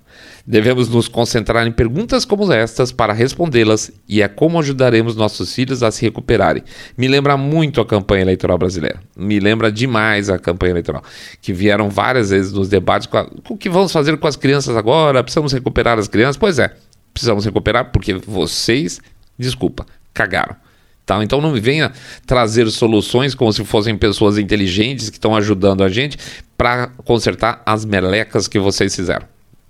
Devemos 0.51 0.89
nos 0.89 1.09
concentrar 1.09 1.67
em 1.67 1.71
perguntas 1.71 2.25
como 2.25 2.51
estas 2.51 2.91
para 2.91 3.13
respondê-las 3.13 3.93
e 4.09 4.23
é 4.23 4.29
como 4.29 4.59
ajudaremos 4.59 5.15
nossos 5.15 5.55
filhos 5.55 5.83
a 5.83 5.91
se 5.91 6.01
recuperarem. 6.01 6.63
Me 6.97 7.07
lembra 7.07 7.37
muito 7.37 7.83
a 7.83 7.85
campanha 7.85 8.23
eleitoral 8.23 8.57
brasileira. 8.57 8.99
Me 9.15 9.39
lembra 9.41 9.71
demais 9.71 10.31
a 10.31 10.39
campanha 10.39 10.71
eleitoral, 10.71 11.05
que 11.43 11.53
vieram 11.53 11.91
várias 11.91 12.31
vezes 12.31 12.51
nos 12.51 12.67
debates 12.67 13.07
com, 13.07 13.19
a, 13.19 13.29
o 13.47 13.59
que 13.59 13.69
vamos 13.69 13.93
fazer 13.93 14.17
com 14.17 14.27
as 14.27 14.37
crianças 14.37 14.75
agora? 14.75 15.23
Precisamos 15.23 15.53
recuperar 15.53 15.99
as 15.99 16.09
crianças? 16.09 16.39
Pois 16.39 16.59
é, 16.59 16.73
precisamos 17.13 17.45
recuperar 17.45 17.93
porque 17.93 18.15
vocês, 18.15 19.03
desculpa, 19.39 19.85
cagaram. 20.15 20.57
Tá? 21.05 21.23
Então 21.23 21.43
não 21.43 21.53
me 21.53 21.61
venha 21.61 21.93
trazer 22.27 22.71
soluções 22.71 23.35
como 23.35 23.53
se 23.53 23.63
fossem 23.67 23.99
pessoas 23.99 24.39
inteligentes 24.39 25.11
que 25.11 25.17
estão 25.19 25.37
ajudando 25.37 25.85
a 25.85 25.91
gente 25.91 26.17
para 26.57 26.87
consertar 27.05 27.61
as 27.67 27.85
melecas 27.85 28.49
que 28.49 28.59
vocês 28.59 28.97
fizeram 28.97 29.27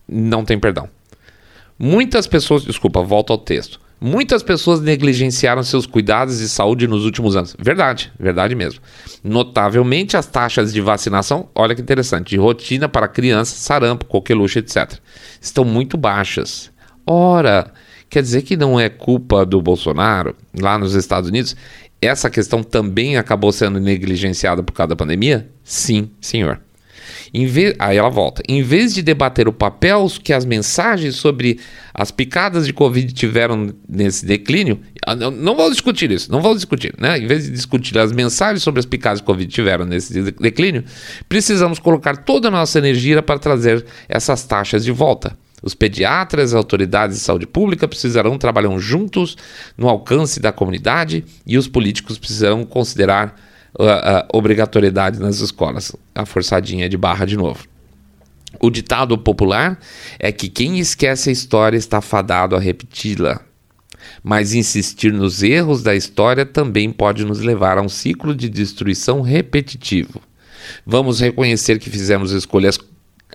não 0.09 0.44
tem 0.44 0.59
perdão. 0.59 0.88
Muitas 1.79 2.27
pessoas, 2.27 2.64
desculpa, 2.64 3.03
volto 3.03 3.33
ao 3.33 3.38
texto. 3.38 3.81
Muitas 4.01 4.44
pessoas 4.44 4.81
negligenciaram 4.81 5.62
seus 5.64 5.85
cuidados 5.85 6.38
de 6.38 6.49
saúde 6.49 6.87
nos 6.87 7.05
últimos 7.05 7.35
anos. 7.35 7.57
Verdade, 7.59 8.12
verdade 8.18 8.55
mesmo. 8.55 8.81
Notavelmente, 9.25 10.16
as 10.16 10.27
taxas 10.27 10.73
de 10.73 10.81
vacinação, 10.81 11.49
olha 11.53 11.75
que 11.75 11.83
interessante, 11.83 12.31
de 12.31 12.37
rotina 12.37 12.88
para 12.88 13.09
crianças, 13.09 13.59
sarampo, 13.59 14.05
coqueluche, 14.05 14.61
etc., 14.61 14.99
estão 15.40 15.64
muito 15.64 15.97
baixas. 15.97 16.71
Ora, 17.05 17.73
quer 18.09 18.23
dizer 18.23 18.42
que 18.42 18.57
não 18.57 18.79
é 18.79 18.88
culpa 18.88 19.44
do 19.44 19.61
Bolsonaro 19.61 20.37
lá 20.61 20.79
nos 20.79 20.94
Estados 20.94 21.29
Unidos? 21.29 21.57
Essa 22.01 22.31
questão 22.31 22.62
também 22.62 23.16
acabou 23.16 23.51
sendo 23.51 23.81
negligenciada 23.81 24.62
por 24.62 24.73
causa 24.73 24.90
da 24.90 24.97
pandemia? 24.97 25.51
Sim, 25.64 26.11
senhor. 26.21 26.61
Vez, 27.33 27.75
aí 27.79 27.97
ela 27.97 28.09
volta. 28.09 28.42
Em 28.49 28.62
vez 28.62 28.94
de 28.94 29.03
debater 29.03 29.49
o 29.49 29.53
papel 29.53 30.07
que 30.23 30.33
as 30.33 30.44
mensagens 30.44 31.16
sobre 31.16 31.59
as 31.92 32.11
picadas 32.11 32.66
de 32.66 32.73
Covid 32.73 33.12
tiveram 33.12 33.75
nesse 33.88 34.25
declínio, 34.25 34.81
ah, 35.07 35.14
não, 35.14 35.55
vou 35.57 35.71
discutir 35.71 36.11
isso, 36.11 36.31
não 36.31 36.40
vou 36.40 36.55
discutir, 36.55 36.94
né? 36.99 37.18
Em 37.18 37.27
vez 37.27 37.44
de 37.44 37.51
discutir 37.51 37.99
as 37.99 38.12
mensagens 38.12 38.62
sobre 38.62 38.79
as 38.79 38.87
picadas 38.87 39.21
de 39.21 39.25
Covid 39.25 39.51
tiveram 39.51 39.85
nesse 39.85 40.33
declínio, 40.33 40.85
precisamos 41.29 41.79
colocar 41.79 42.16
toda 42.18 42.49
a 42.49 42.51
nossa 42.51 42.79
energia 42.79 43.23
para 43.23 43.38
trazer 43.38 43.85
essas 44.09 44.44
taxas 44.44 44.85
de 44.85 44.92
volta. 44.92 45.37
Os 45.62 45.75
pediatras, 45.75 46.51
as 46.51 46.55
autoridades 46.55 47.16
de 47.16 47.23
saúde 47.23 47.47
pública 47.47 47.88
precisarão 47.88 48.38
trabalhar 48.38 48.77
juntos 48.79 49.37
no 49.77 49.88
alcance 49.88 50.40
da 50.40 50.53
comunidade 50.53 51.25
e 51.47 51.59
os 51.59 51.66
políticos 51.66 52.18
precisarão 52.18 52.64
considerar 52.64 53.35
a, 53.78 54.20
a 54.20 54.26
obrigatoriedade 54.33 55.18
nas 55.20 55.40
escolas. 55.40 55.94
A 56.14 56.24
forçadinha 56.24 56.88
de 56.88 56.96
barra 56.96 57.24
de 57.24 57.37
novo. 57.37 57.64
O 58.61 58.70
ditado 58.70 59.16
popular 59.18 59.78
é 60.18 60.33
que 60.33 60.48
quem 60.48 60.78
esquece 60.78 61.28
a 61.28 61.33
história 61.33 61.76
está 61.76 62.00
fadado 62.00 62.57
a 62.57 62.61
repeti-la. 62.61 63.40
Mas 64.22 64.54
insistir 64.54 65.12
nos 65.12 65.42
erros 65.42 65.83
da 65.83 65.94
história 65.94 66.46
também 66.46 66.90
pode 66.90 67.24
nos 67.24 67.40
levar 67.40 67.78
a 67.78 67.83
um 67.83 67.88
ciclo 67.88 68.35
de 68.35 68.48
destruição 68.48 69.20
repetitivo. 69.20 70.20
Vamos 70.87 71.20
reconhecer 71.20 71.78
que 71.78 71.90
fizemos 71.90 72.33
escolhas, 72.33 72.78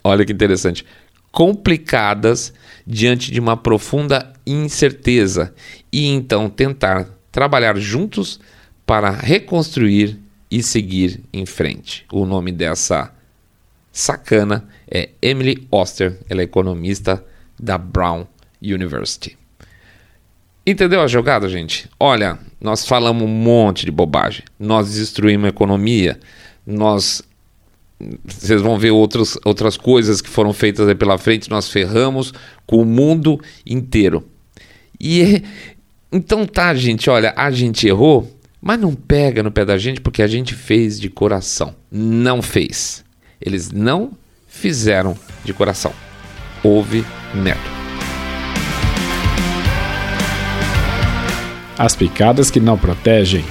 olha 0.03 0.25
que 0.25 0.33
interessante, 0.33 0.85
complicadas 1.31 2.53
diante 2.85 3.31
de 3.31 3.39
uma 3.39 3.55
profunda 3.57 4.33
incerteza 4.45 5.53
e 5.91 6.07
então 6.07 6.49
tentar 6.49 7.07
trabalhar 7.31 7.77
juntos 7.77 8.39
para 8.85 9.09
reconstruir 9.09 10.19
e 10.53 10.61
seguir 10.61 11.19
em 11.33 11.47
frente. 11.47 12.05
O 12.11 12.27
nome 12.27 12.51
dessa 12.51 13.11
sacana 13.91 14.63
é 14.87 15.09
Emily 15.19 15.67
Oster, 15.71 16.19
ela 16.29 16.41
é 16.41 16.43
economista 16.43 17.25
da 17.59 17.75
Brown 17.75 18.27
University. 18.61 19.35
Entendeu 20.63 21.01
a 21.01 21.07
jogada, 21.07 21.49
gente? 21.49 21.89
Olha, 21.99 22.37
nós 22.61 22.85
falamos 22.85 23.23
um 23.23 23.27
monte 23.27 23.83
de 23.83 23.91
bobagem. 23.91 24.43
Nós 24.59 24.93
destruímos 24.93 25.47
a 25.47 25.49
economia. 25.49 26.19
Nós. 26.67 27.23
Vocês 28.23 28.61
vão 28.61 28.77
ver 28.77 28.91
outros, 28.91 29.39
outras 29.43 29.75
coisas 29.75 30.21
que 30.21 30.29
foram 30.29 30.53
feitas 30.53 30.87
aí 30.87 30.93
pela 30.93 31.17
frente. 31.17 31.49
Nós 31.49 31.67
ferramos 31.67 32.31
com 32.67 32.77
o 32.77 32.85
mundo 32.85 33.41
inteiro. 33.65 34.23
E 35.01 35.41
então 36.11 36.45
tá, 36.45 36.75
gente. 36.75 37.09
Olha, 37.09 37.33
a 37.35 37.49
gente 37.49 37.87
errou. 37.87 38.31
Mas 38.65 38.79
não 38.79 38.95
pega 38.95 39.43
no 39.43 39.51
pé 39.51 39.65
da 39.65 39.77
gente 39.77 39.99
porque 39.99 40.23
a 40.23 40.27
gente 40.27 40.55
fez 40.55 40.97
de 40.97 41.09
coração. 41.09 41.75
Não 41.91 42.41
fez. 42.41 43.03
Eles 43.41 43.73
não 43.73 44.13
fizeram 44.47 45.17
de 45.43 45.53
coração. 45.53 45.91
Houve 46.63 47.03
método. 47.35 47.69
As 51.77 51.93
picadas 51.93 52.49
que 52.49 52.61
não 52.61 52.77
protegem. 52.77 53.43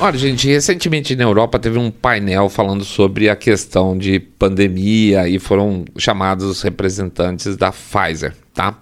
Olha, 0.00 0.16
gente, 0.16 0.46
recentemente 0.46 1.16
na 1.16 1.24
Europa 1.24 1.58
teve 1.58 1.78
um 1.78 1.90
painel 1.90 2.48
falando 2.48 2.84
sobre 2.84 3.30
a 3.30 3.34
questão 3.34 3.96
de 3.96 4.20
pandemia 4.20 5.26
e 5.26 5.38
foram 5.38 5.86
chamados 5.96 6.62
representantes 6.62 7.56
da 7.56 7.72
Pfizer, 7.72 8.32
tá? 8.58 8.76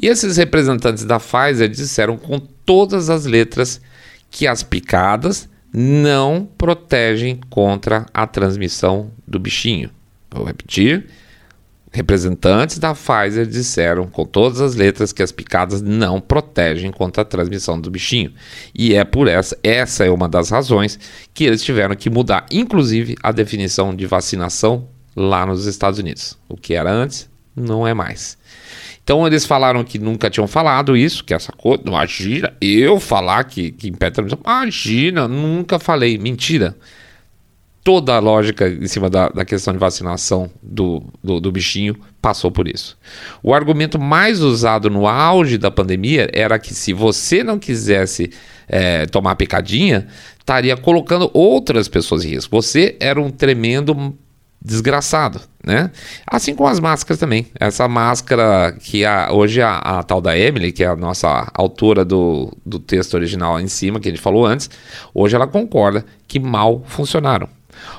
E 0.00 0.08
esses 0.08 0.36
representantes 0.36 1.06
da 1.06 1.18
Pfizer 1.18 1.70
disseram 1.70 2.18
com 2.18 2.38
todas 2.38 3.08
as 3.08 3.24
letras 3.24 3.80
que 4.30 4.46
as 4.46 4.62
picadas 4.62 5.48
não 5.72 6.46
protegem 6.58 7.40
contra 7.48 8.04
a 8.12 8.26
transmissão 8.26 9.10
do 9.26 9.38
bichinho. 9.38 9.88
Vou 10.30 10.44
repetir. 10.44 11.06
Representantes 11.90 12.78
da 12.78 12.94
Pfizer 12.94 13.46
disseram 13.46 14.06
com 14.06 14.26
todas 14.26 14.60
as 14.60 14.74
letras 14.74 15.14
que 15.14 15.22
as 15.22 15.32
picadas 15.32 15.80
não 15.80 16.20
protegem 16.20 16.92
contra 16.92 17.22
a 17.22 17.24
transmissão 17.24 17.80
do 17.80 17.90
bichinho. 17.90 18.34
E 18.74 18.94
é 18.94 19.02
por 19.02 19.28
essa, 19.28 19.56
essa 19.62 20.04
é 20.04 20.10
uma 20.10 20.28
das 20.28 20.50
razões 20.50 20.98
que 21.32 21.44
eles 21.44 21.62
tiveram 21.62 21.96
que 21.96 22.10
mudar, 22.10 22.44
inclusive, 22.50 23.16
a 23.22 23.32
definição 23.32 23.96
de 23.96 24.04
vacinação 24.04 24.86
lá 25.16 25.46
nos 25.46 25.64
Estados 25.64 25.98
Unidos. 25.98 26.36
O 26.46 26.56
que 26.58 26.74
era 26.74 26.92
antes, 26.92 27.30
não 27.56 27.86
é 27.86 27.94
mais. 27.94 28.36
Então 29.06 29.24
eles 29.24 29.46
falaram 29.46 29.84
que 29.84 30.00
nunca 30.00 30.28
tinham 30.28 30.48
falado 30.48 30.96
isso, 30.96 31.22
que 31.22 31.32
essa 31.32 31.52
coisa. 31.52 31.80
Imagina, 31.86 32.52
eu 32.60 32.98
falar 32.98 33.44
que, 33.44 33.70
que 33.70 33.86
impede 33.86 34.14
transmissão. 34.14 34.40
Imagina, 34.44 35.28
nunca 35.28 35.78
falei. 35.78 36.18
Mentira. 36.18 36.76
Toda 37.84 38.16
a 38.16 38.18
lógica 38.18 38.68
em 38.68 38.88
cima 38.88 39.08
da, 39.08 39.28
da 39.28 39.44
questão 39.44 39.72
de 39.72 39.78
vacinação 39.78 40.50
do, 40.60 41.04
do, 41.22 41.38
do 41.38 41.52
bichinho 41.52 41.96
passou 42.20 42.50
por 42.50 42.66
isso. 42.66 42.98
O 43.44 43.54
argumento 43.54 43.96
mais 43.96 44.40
usado 44.40 44.90
no 44.90 45.06
auge 45.06 45.56
da 45.56 45.70
pandemia 45.70 46.28
era 46.32 46.58
que 46.58 46.74
se 46.74 46.92
você 46.92 47.44
não 47.44 47.60
quisesse 47.60 48.32
é, 48.66 49.06
tomar 49.06 49.36
picadinha, 49.36 50.08
estaria 50.36 50.76
colocando 50.76 51.30
outras 51.32 51.86
pessoas 51.86 52.24
em 52.24 52.30
risco. 52.30 52.60
Você 52.60 52.96
era 52.98 53.20
um 53.20 53.30
tremendo 53.30 54.18
desgraçado, 54.60 55.40
né? 55.66 55.90
Assim 56.24 56.54
como 56.54 56.68
as 56.68 56.78
máscaras 56.78 57.18
também. 57.18 57.48
Essa 57.58 57.88
máscara 57.88 58.76
que 58.80 59.04
a, 59.04 59.32
hoje 59.32 59.60
a, 59.60 59.78
a, 59.78 60.02
tal 60.04 60.20
da 60.20 60.38
Emily, 60.38 60.70
que 60.70 60.84
é 60.84 60.86
a 60.86 60.94
nossa 60.94 61.50
autora 61.52 62.04
do, 62.04 62.56
do 62.64 62.78
texto 62.78 63.14
original 63.14 63.58
em 63.58 63.66
cima, 63.66 63.98
que 63.98 64.08
a 64.08 64.12
gente 64.12 64.22
falou 64.22 64.46
antes, 64.46 64.70
hoje 65.12 65.34
ela 65.34 65.48
concorda 65.48 66.06
que 66.28 66.38
mal 66.38 66.84
funcionaram. 66.86 67.48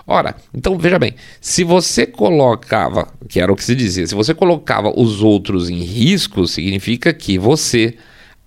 Ora, 0.08 0.36
então 0.54 0.78
veja 0.78 0.98
bem, 0.98 1.14
se 1.42 1.64
você 1.64 2.06
colocava, 2.06 3.10
que 3.28 3.40
era 3.40 3.52
o 3.52 3.56
que 3.56 3.64
se 3.64 3.76
dizia, 3.76 4.08
se 4.08 4.16
você 4.16 4.34
colocava 4.34 4.92
os 4.98 5.22
outros 5.22 5.70
em 5.70 5.82
risco, 5.82 6.48
significa 6.48 7.14
que 7.14 7.38
você, 7.38 7.96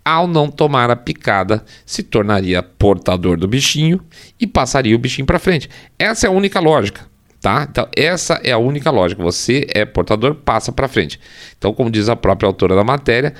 ao 0.02 0.26
não 0.26 0.50
tomar 0.50 0.90
a 0.90 0.96
picada, 0.96 1.62
se 1.84 2.02
tornaria 2.02 2.62
portador 2.62 3.36
do 3.36 3.46
bichinho 3.46 4.00
e 4.40 4.46
passaria 4.46 4.96
o 4.96 4.98
bichinho 4.98 5.26
para 5.26 5.38
frente. 5.38 5.68
Essa 5.98 6.26
é 6.26 6.28
a 6.28 6.32
única 6.32 6.58
lógica. 6.58 7.10
Tá? 7.40 7.66
Então, 7.70 7.88
essa 7.96 8.34
é 8.44 8.52
a 8.52 8.58
única 8.58 8.90
lógica. 8.90 9.22
Você 9.22 9.66
é 9.72 9.84
portador, 9.86 10.34
passa 10.34 10.70
para 10.70 10.86
frente. 10.88 11.18
Então, 11.56 11.72
como 11.72 11.90
diz 11.90 12.08
a 12.08 12.16
própria 12.16 12.46
autora 12.46 12.74
da 12.74 12.84
matéria, 12.84 13.34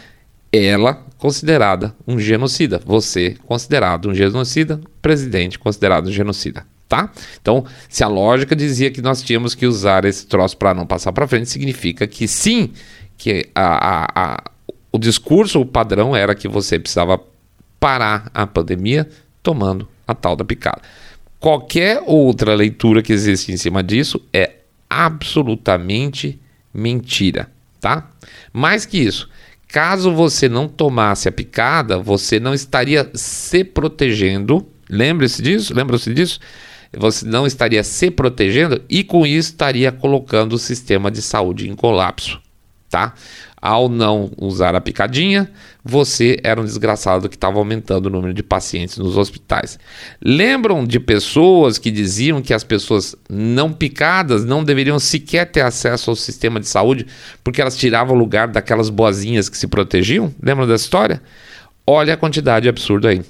ela 0.51 1.05
considerada 1.19 1.95
um 2.09 2.19
genocida. 2.19 2.81
Você 2.85 3.37
considerado 3.47 4.09
um 4.09 4.15
genocida, 4.15 4.81
presidente 5.03 5.59
considerado 5.59 6.09
um 6.09 6.13
genocida. 6.13 6.65
Tá? 6.89 7.11
Então, 7.41 7.65
se 7.89 8.03
a 8.03 8.09
lógica 8.09 8.57
dizia 8.57 8.91
que 8.91 9.01
nós 9.01 9.23
tínhamos 9.23 9.55
que 9.55 9.65
usar 9.65 10.05
esse 10.05 10.27
troço 10.27 10.57
para 10.57 10.75
não 10.75 10.87
passar 10.87 11.13
para 11.13 11.29
frente, 11.29 11.49
significa 11.49 12.05
que 12.07 12.27
sim, 12.27 12.73
que 13.17 13.49
a, 13.55 14.07
a, 14.07 14.09
a, 14.17 14.45
o 14.91 14.99
discurso, 14.99 15.61
o 15.61 15.67
padrão 15.67 16.17
era 16.17 16.35
que 16.35 16.49
você 16.49 16.81
precisava 16.81 17.21
parar 17.79 18.29
a 18.35 18.45
pandemia 18.45 19.09
tomando 19.41 19.87
a 20.07 20.15
tal 20.15 20.35
da 20.35 20.45
picada. 20.45 20.83
Qualquer 21.41 22.03
outra 22.07 22.55
leitura 22.55 23.03
que 23.03 23.13
existe 23.13 23.51
em 23.51 23.57
cima 23.57 23.83
disso 23.83 24.21
é 24.33 24.59
absolutamente 24.89 26.39
mentira, 26.73 27.51
tá? 27.81 28.11
Mais 28.53 28.85
que 28.85 28.99
isso, 28.99 29.29
Caso 29.73 30.13
você 30.13 30.49
não 30.49 30.67
tomasse 30.67 31.29
a 31.29 31.33
picada, 31.33 31.97
você 31.99 32.41
não 32.41 32.53
estaria 32.53 33.09
se 33.15 33.63
protegendo. 33.63 34.67
Lembre-se 34.89 35.41
disso? 35.41 35.73
Lembra-se 35.73 36.13
disso? 36.13 36.41
Você 36.93 37.25
não 37.25 37.47
estaria 37.47 37.85
se 37.85 38.11
protegendo 38.11 38.83
e 38.89 39.05
com 39.05 39.25
isso 39.25 39.51
estaria 39.51 39.93
colocando 39.93 40.55
o 40.55 40.59
sistema 40.59 41.09
de 41.09 41.23
saúde 41.23 41.71
em 41.71 41.77
colapso, 41.77 42.41
tá? 42.89 43.15
Ao 43.63 43.89
não 43.91 44.31
usar 44.39 44.75
a 44.75 44.81
picadinha, 44.81 45.51
você 45.85 46.39
era 46.43 46.61
um 46.61 46.65
desgraçado 46.65 47.29
que 47.29 47.37
estava 47.37 47.59
aumentando 47.59 48.07
o 48.07 48.11
número 48.11 48.33
de 48.33 48.43
pacientes 48.43 48.97
nos 48.97 49.19
hospitais. 49.19 49.79
Lembram 50.23 50.85
de 50.85 50.99
pessoas 50.99 51.77
que 51.77 51.91
diziam 51.91 52.41
que 52.41 52.55
as 52.55 52.65
pessoas 52.65 53.15
não 53.29 53.71
picadas 53.71 54.45
não 54.47 54.65
deveriam 54.65 54.99
sequer 54.99 55.45
ter 55.45 55.61
acesso 55.61 56.11
ao 56.11 56.17
sistema 56.17 56.59
de 56.59 56.69
saúde 56.69 57.07
porque 57.45 57.61
elas 57.61 57.77
tiravam 57.77 58.17
o 58.17 58.19
lugar 58.19 58.49
daquelas 58.49 58.89
boazinhas 58.89 59.49
que 59.49 59.59
se 59.59 59.67
protegiam? 59.67 60.35
Lembram 60.43 60.67
dessa 60.67 60.85
história? 60.85 61.23
Olha 61.87 62.15
a 62.15 62.17
quantidade 62.17 62.69
absurda 62.69 63.11
aí. 63.11 63.23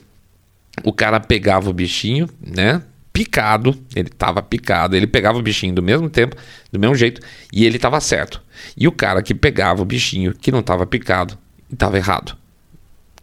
O 0.84 0.92
cara 0.92 1.18
pegava 1.18 1.68
o 1.68 1.74
bichinho, 1.74 2.28
né? 2.40 2.82
Picado, 3.20 3.76
ele 3.94 4.08
estava 4.08 4.40
picado, 4.40 4.96
ele 4.96 5.06
pegava 5.06 5.36
o 5.36 5.42
bichinho 5.42 5.74
do 5.74 5.82
mesmo 5.82 6.08
tempo, 6.08 6.34
do 6.72 6.78
mesmo 6.78 6.94
jeito, 6.94 7.20
e 7.52 7.66
ele 7.66 7.76
estava 7.76 8.00
certo. 8.00 8.40
E 8.74 8.88
o 8.88 8.92
cara 8.92 9.22
que 9.22 9.34
pegava 9.34 9.82
o 9.82 9.84
bichinho 9.84 10.32
que 10.32 10.50
não 10.50 10.60
estava 10.60 10.86
picado, 10.86 11.36
estava 11.70 11.98
errado. 11.98 12.34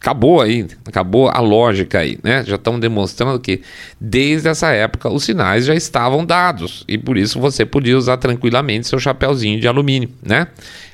Acabou 0.00 0.40
aí, 0.40 0.68
acabou 0.86 1.28
a 1.28 1.40
lógica 1.40 1.98
aí, 1.98 2.16
né? 2.22 2.44
Já 2.44 2.54
estão 2.54 2.78
demonstrando 2.78 3.40
que 3.40 3.60
desde 4.00 4.48
essa 4.48 4.68
época 4.68 5.10
os 5.10 5.24
sinais 5.24 5.64
já 5.64 5.74
estavam 5.74 6.24
dados 6.24 6.84
e 6.86 6.96
por 6.96 7.18
isso 7.18 7.40
você 7.40 7.66
podia 7.66 7.98
usar 7.98 8.18
tranquilamente 8.18 8.86
seu 8.86 9.00
chapéuzinho 9.00 9.58
de 9.58 9.66
alumínio, 9.66 10.10
né? 10.22 10.46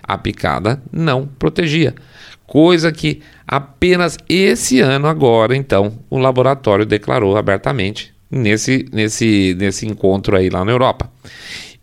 A 0.02 0.16
picada 0.16 0.82
não 0.90 1.26
protegia. 1.26 1.94
Coisa 2.46 2.90
que 2.90 3.20
apenas 3.46 4.16
esse 4.26 4.80
ano 4.80 5.06
agora, 5.08 5.54
então, 5.54 5.98
o 6.08 6.16
laboratório 6.16 6.86
declarou 6.86 7.36
abertamente 7.36 8.13
nesse, 8.34 8.86
nesse, 8.92 9.54
nesse 9.56 9.86
encontro 9.86 10.36
aí 10.36 10.50
lá 10.50 10.64
na 10.64 10.72
Europa. 10.72 11.10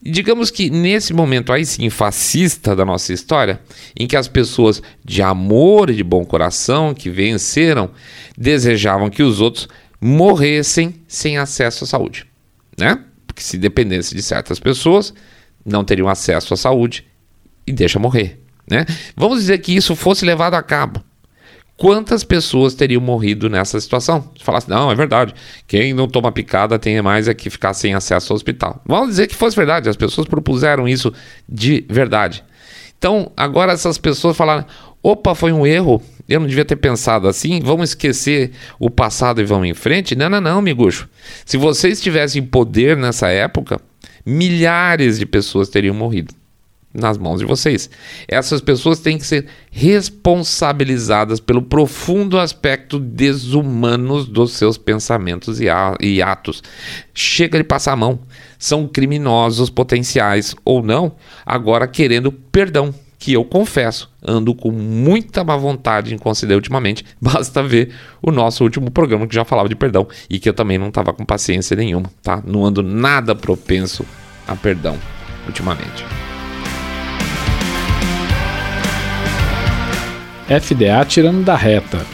Digamos 0.04 0.50
que 0.50 0.70
nesse 0.70 1.14
momento 1.14 1.54
aí 1.54 1.66
sim 1.66 1.90
fascista 1.90 2.76
da 2.76 2.84
nossa 2.84 3.14
história, 3.14 3.62
em 3.98 4.08
que 4.08 4.18
as 4.18 4.28
pessoas 4.28 4.82
de 5.06 5.22
amor 5.22 5.90
e 5.90 5.96
de 5.96 6.04
bom 6.04 6.26
coração 6.26 6.94
que 6.94 7.10
venceram 7.10 7.92
desejavam 8.38 9.10
que 9.10 9.22
os 9.22 9.40
outros 9.40 9.70
morressem 10.00 10.96
sem 11.08 11.38
acesso 11.38 11.84
à 11.84 11.88
saúde, 11.88 12.26
né? 12.78 13.00
Porque 13.28 13.44
se 13.44 13.58
dependesse 13.58 14.16
de 14.16 14.24
certas 14.24 14.60
pessoas, 14.60 15.14
não 15.64 15.84
teriam 15.84 16.10
acesso 16.10 16.56
à 16.56 16.58
saúde 16.58 17.06
e 17.68 17.72
deixa 17.72 18.00
morrer, 18.00 18.40
né? 18.68 18.88
Vamos 19.16 19.40
dizer 19.40 19.60
que 19.60 19.76
isso 19.76 19.96
fosse 19.96 20.26
levado 20.26 20.56
a 20.56 20.64
cabo 20.64 21.04
quantas 21.82 22.24
pessoas 22.24 22.76
teriam 22.76 23.02
morrido 23.02 23.50
nessa 23.50 23.82
situação? 23.82 24.30
Se 24.38 24.44
falasse, 24.44 24.70
não, 24.70 24.92
é 24.92 24.94
verdade, 24.94 25.34
quem 25.66 25.96
não 25.96 26.08
toma 26.08 26.32
picada 26.32 26.78
tem 26.78 27.02
mais 27.02 27.28
é 27.28 27.34
que 27.34 27.50
ficar 27.50 27.74
sem 27.74 27.96
acesso 27.96 28.32
ao 28.32 28.36
hospital. 28.36 28.80
Vamos 28.86 29.10
dizer 29.10 29.26
que 29.26 29.34
fosse 29.34 29.56
verdade, 29.56 29.90
as 29.90 29.96
pessoas 29.96 30.28
propuseram 30.28 30.88
isso 30.88 31.12
de 31.50 31.84
verdade. 31.90 32.44
Então, 32.96 33.32
agora 33.36 33.74
essas 33.74 33.98
pessoas 33.98 34.38
falaram, 34.38 34.64
opa, 35.02 35.34
foi 35.34 35.52
um 35.52 35.66
erro, 35.66 36.00
eu 36.30 36.40
não 36.40 36.46
devia 36.46 36.64
ter 36.64 36.76
pensado 36.76 37.28
assim, 37.28 37.60
vamos 37.64 37.90
esquecer 37.90 38.52
o 38.80 38.88
passado 38.88 39.42
e 39.42 39.44
vamos 39.44 39.68
em 39.68 39.74
frente? 39.74 40.16
Não, 40.16 40.30
não, 40.30 40.40
não, 40.40 40.62
miguxo. 40.62 41.10
Se 41.44 41.58
vocês 41.58 42.00
tivessem 42.00 42.44
poder 42.44 42.96
nessa 42.96 43.30
época, 43.30 43.82
milhares 44.24 45.18
de 45.18 45.26
pessoas 45.26 45.68
teriam 45.68 45.96
morrido 45.96 46.41
nas 46.94 47.18
mãos 47.18 47.40
de 47.40 47.46
vocês. 47.46 47.90
Essas 48.28 48.62
pessoas 48.62 49.00
têm 49.00 49.18
que 49.18 49.26
ser 49.26 49.48
responsabilizadas 49.72 51.40
pelo 51.40 51.62
profundo 51.62 52.38
aspecto 52.38 53.00
desumanos 53.00 54.28
dos 54.28 54.54
seus 54.54 54.78
pensamentos 54.78 55.60
e 55.60 56.22
atos. 56.22 56.62
Chega 57.14 57.58
de 57.58 57.64
passar 57.64 57.94
a 57.94 57.98
mão. 57.98 58.20
São 58.60 58.88
criminosos 58.88 59.70
potenciais 59.70 60.56
ou 60.64 60.84
não, 60.84 61.14
agora 61.46 61.88
querendo 61.88 62.32
perdão. 62.32 62.94
Que 63.18 63.34
eu 63.34 63.46
confesso, 63.46 64.10
ando 64.26 64.56
com 64.56 64.72
muita 64.72 65.44
má 65.44 65.56
vontade 65.56 66.12
em 66.12 66.18
conceder 66.18 66.56
ultimamente. 66.56 67.06
Basta 67.22 67.62
ver 67.62 67.94
o 68.20 68.32
nosso 68.32 68.64
último 68.64 68.90
programa 68.90 69.28
que 69.28 69.36
já 69.36 69.46
falava 69.46 69.70
de 69.70 69.76
perdão 69.76 70.08
e 70.28 70.40
que 70.40 70.50
eu 70.50 70.56
também 70.56 70.80
não 70.80 70.88
estava 70.88 71.14
com 71.14 71.24
paciência 71.24 71.78
nenhuma, 71.78 72.10
tá? 72.24 72.42
Não 72.44 72.66
ando 72.66 72.82
nada 72.82 73.36
propenso 73.36 74.04
a 74.48 74.56
perdão 74.56 74.98
ultimamente. 75.46 76.04
FDA 80.60 81.06
tirando 81.06 81.46
da 81.46 81.56
reta. 81.56 82.06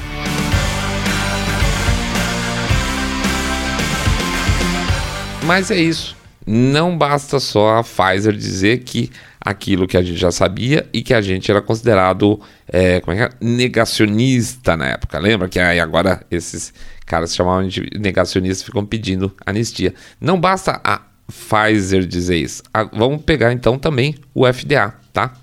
Mas 5.44 5.72
é 5.72 5.78
isso. 5.78 6.16
Não 6.46 6.96
basta 6.96 7.40
só 7.40 7.80
a 7.80 7.84
Pfizer 7.84 8.34
dizer 8.34 8.84
que 8.84 9.10
aquilo 9.42 9.88
que 9.88 9.98
a 9.98 10.04
gente 10.04 10.20
já 10.20 10.30
sabia 10.30 10.88
e 10.94 11.02
que 11.02 11.16
a 11.16 11.22
gente 11.22 11.50
era 11.50 11.64
considerado 11.64 12.40
é, 12.68 13.00
como 13.02 13.18
é 13.18 13.28
que 13.28 13.34
é? 13.34 13.38
negacionista 13.42 14.78
na 14.78 14.90
época. 14.90 15.18
Lembra 15.18 15.50
que 15.50 15.60
aí 15.60 15.80
agora 15.80 16.22
esses 16.30 16.72
caras 17.08 17.32
se 17.32 17.38
chamavam 17.38 17.68
de 17.68 17.90
negacionistas 17.98 18.62
ficam 18.62 18.86
pedindo 18.86 19.34
anistia. 19.48 19.96
Não 20.22 20.40
basta 20.40 20.80
a 20.84 21.02
Pfizer 21.28 22.06
dizer 22.06 22.38
isso. 22.38 22.62
vamos 22.94 23.24
pegar 23.24 23.52
então 23.52 23.80
também 23.80 24.14
o 24.32 24.46
FDA, 24.46 24.94
tá? 25.12 25.34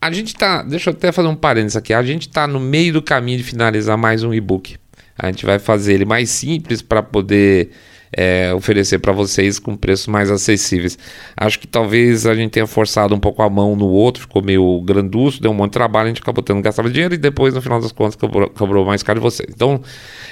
A 0.00 0.12
gente 0.12 0.34
tá. 0.34 0.62
Deixa 0.62 0.90
eu 0.90 0.94
até 0.94 1.10
fazer 1.10 1.28
um 1.28 1.34
parênteses 1.34 1.76
aqui. 1.76 1.92
A 1.92 2.02
gente 2.02 2.28
tá 2.28 2.46
no 2.46 2.60
meio 2.60 2.92
do 2.92 3.02
caminho 3.02 3.38
de 3.38 3.44
finalizar 3.44 3.98
mais 3.98 4.22
um 4.22 4.32
e-book. 4.32 4.76
A 5.18 5.26
gente 5.26 5.44
vai 5.44 5.58
fazer 5.58 5.94
ele 5.94 6.04
mais 6.04 6.30
simples 6.30 6.80
para 6.80 7.02
poder 7.02 7.70
é, 8.12 8.54
oferecer 8.54 9.00
para 9.00 9.12
vocês 9.12 9.58
com 9.58 9.76
preços 9.76 10.06
mais 10.06 10.30
acessíveis. 10.30 10.96
Acho 11.36 11.58
que 11.58 11.66
talvez 11.66 12.24
a 12.26 12.34
gente 12.34 12.52
tenha 12.52 12.66
forçado 12.68 13.12
um 13.12 13.18
pouco 13.18 13.42
a 13.42 13.50
mão 13.50 13.74
no 13.74 13.88
outro, 13.88 14.22
ficou 14.22 14.40
meio 14.40 14.80
granduço, 14.82 15.42
deu 15.42 15.50
um 15.50 15.54
monte 15.54 15.70
de 15.70 15.74
trabalho, 15.74 16.06
a 16.06 16.08
gente 16.08 16.22
acabou 16.22 16.44
tendo 16.44 16.58
que 16.58 16.62
gastar 16.62 16.88
dinheiro 16.88 17.14
e 17.14 17.18
depois, 17.18 17.52
no 17.52 17.60
final 17.60 17.80
das 17.80 17.90
contas, 17.90 18.14
cobrou, 18.14 18.48
cobrou 18.50 18.86
mais 18.86 19.02
caro 19.02 19.18
de 19.18 19.24
vocês. 19.24 19.52
Então, 19.52 19.82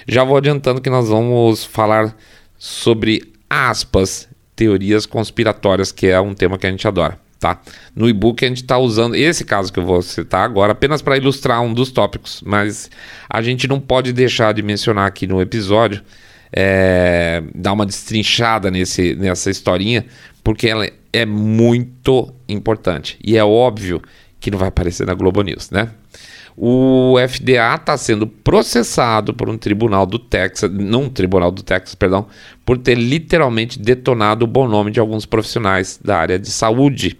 já 0.06 0.22
vou 0.22 0.36
adiantando 0.36 0.80
que 0.80 0.88
nós 0.88 1.08
vamos 1.08 1.64
falar 1.64 2.16
sobre 2.56 3.32
aspas, 3.50 4.28
teorias 4.54 5.04
conspiratórias, 5.04 5.90
que 5.90 6.06
é 6.06 6.20
um 6.20 6.34
tema 6.34 6.56
que 6.56 6.66
a 6.68 6.70
gente 6.70 6.86
adora 6.86 7.25
tá? 7.38 7.60
No 7.94 8.08
e-book 8.08 8.44
a 8.44 8.48
gente 8.48 8.62
está 8.62 8.78
usando 8.78 9.14
esse 9.14 9.44
caso 9.44 9.72
que 9.72 9.78
eu 9.78 9.84
vou 9.84 10.02
citar 10.02 10.44
agora 10.44 10.72
apenas 10.72 11.02
para 11.02 11.16
ilustrar 11.16 11.62
um 11.62 11.72
dos 11.72 11.90
tópicos, 11.90 12.42
mas 12.44 12.90
a 13.28 13.42
gente 13.42 13.68
não 13.68 13.80
pode 13.80 14.12
deixar 14.12 14.52
de 14.52 14.62
mencionar 14.62 15.06
aqui 15.06 15.26
no 15.26 15.40
episódio, 15.40 16.02
é, 16.52 17.42
dar 17.54 17.72
uma 17.72 17.86
destrinchada 17.86 18.70
nesse, 18.70 19.14
nessa 19.14 19.50
historinha, 19.50 20.04
porque 20.42 20.68
ela 20.68 20.88
é 21.12 21.26
muito 21.26 22.32
importante 22.48 23.18
e 23.24 23.36
é 23.36 23.44
óbvio 23.44 24.00
que 24.38 24.50
não 24.50 24.58
vai 24.58 24.68
aparecer 24.68 25.06
na 25.06 25.14
Globo 25.14 25.42
News, 25.42 25.70
né? 25.70 25.90
O 26.56 27.16
FDA 27.28 27.74
está 27.74 27.98
sendo 27.98 28.26
processado 28.26 29.34
por 29.34 29.50
um 29.50 29.58
tribunal 29.58 30.06
do 30.06 30.18
Texas, 30.18 30.70
não 30.72 31.08
tribunal 31.08 31.50
do 31.50 31.62
Texas, 31.62 31.94
perdão, 31.94 32.26
por 32.64 32.78
ter 32.78 32.94
literalmente 32.94 33.78
detonado 33.78 34.46
o 34.46 34.48
bom 34.48 34.66
nome 34.66 34.90
de 34.90 34.98
alguns 34.98 35.26
profissionais 35.26 36.00
da 36.02 36.16
área 36.16 36.38
de 36.38 36.50
saúde 36.50 37.18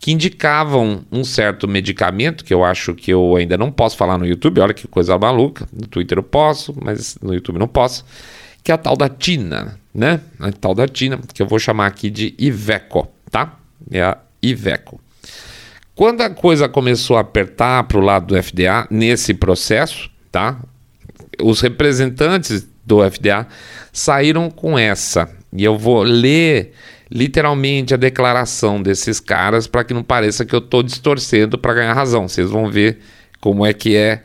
que 0.00 0.10
indicavam 0.10 1.04
um 1.12 1.22
certo 1.22 1.68
medicamento 1.68 2.44
que 2.44 2.52
eu 2.52 2.64
acho 2.64 2.92
que 2.92 3.12
eu 3.12 3.36
ainda 3.36 3.56
não 3.56 3.70
posso 3.70 3.96
falar 3.96 4.18
no 4.18 4.26
YouTube. 4.26 4.60
Olha 4.60 4.74
que 4.74 4.88
coisa 4.88 5.16
maluca. 5.16 5.68
No 5.72 5.86
Twitter 5.86 6.18
eu 6.18 6.24
posso, 6.24 6.74
mas 6.82 7.16
no 7.22 7.32
YouTube 7.32 7.60
não 7.60 7.68
posso. 7.68 8.04
Que 8.64 8.72
é 8.72 8.74
a 8.74 8.78
tal 8.78 8.96
da 8.96 9.08
Tina, 9.08 9.78
né? 9.94 10.20
A 10.40 10.50
tal 10.50 10.74
da 10.74 10.88
Tina, 10.88 11.20
que 11.32 11.40
eu 11.40 11.46
vou 11.46 11.60
chamar 11.60 11.86
aqui 11.86 12.10
de 12.10 12.34
Iveco, 12.36 13.06
tá? 13.30 13.60
É 13.92 14.02
a 14.02 14.18
Iveco. 14.42 15.00
Quando 15.94 16.22
a 16.22 16.30
coisa 16.30 16.68
começou 16.68 17.16
a 17.16 17.20
apertar 17.20 17.84
para 17.84 17.98
o 17.98 18.00
lado 18.00 18.26
do 18.26 18.42
FDA 18.42 18.86
nesse 18.90 19.34
processo, 19.34 20.10
tá? 20.30 20.58
Os 21.40 21.60
representantes 21.60 22.66
do 22.84 22.98
FDA 23.08 23.46
saíram 23.92 24.50
com 24.50 24.78
essa. 24.78 25.28
E 25.52 25.62
eu 25.62 25.76
vou 25.76 26.02
ler 26.02 26.72
literalmente 27.10 27.92
a 27.92 27.98
declaração 27.98 28.82
desses 28.82 29.20
caras 29.20 29.66
para 29.66 29.84
que 29.84 29.92
não 29.92 30.02
pareça 30.02 30.46
que 30.46 30.54
eu 30.54 30.60
estou 30.60 30.82
distorcendo 30.82 31.58
para 31.58 31.74
ganhar 31.74 31.92
razão. 31.92 32.26
Vocês 32.26 32.50
vão 32.50 32.70
ver 32.70 33.00
como 33.38 33.66
é 33.66 33.74
que 33.74 33.94
é 33.94 34.22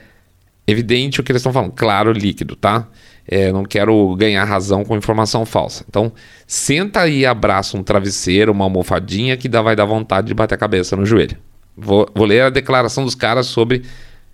evidente 0.65 1.19
o 1.19 1.23
que 1.23 1.33
eles 1.33 1.41
estão 1.41 1.51
falando. 1.51 1.73
Claro, 1.73 2.13
líquido, 2.13 2.55
tá? 2.55 2.87
É, 3.27 3.51
não 3.51 3.65
quero 3.65 4.15
ganhar 4.15 4.45
razão 4.45 4.85
com 4.85 4.95
informação 4.95 5.45
falsa. 5.45 5.83
Então, 5.89 6.13
senta 6.45 7.01
aí 7.01 7.19
e 7.19 7.25
abraça 7.25 7.77
um 7.77 7.83
travesseiro, 7.83 8.53
uma 8.53 8.63
almofadinha 8.63 9.35
que 9.35 9.49
dá, 9.49 9.61
vai 9.61 9.75
dar 9.75 9.83
vontade 9.83 10.27
de 10.27 10.33
bater 10.33 10.55
a 10.55 10.57
cabeça 10.57 10.95
no 10.95 11.05
joelho. 11.05 11.37
Vou, 11.77 12.09
vou 12.15 12.25
ler 12.25 12.41
a 12.41 12.49
declaração 12.49 13.05
dos 13.05 13.13
caras 13.13 13.45
sobre 13.45 13.83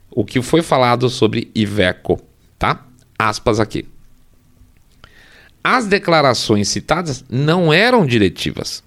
o 0.10 0.23
que 0.23 0.41
foi 0.41 0.62
falado 0.62 1.10
sobre 1.10 1.51
Iveco, 1.53 2.21
tá? 2.58 2.86
Aspas 3.19 3.60
aqui. 3.60 3.86
As 5.62 5.86
declarações 5.86 6.69
citadas 6.69 7.25
não 7.29 7.73
eram 7.73 8.06
diretivas. 8.06 8.84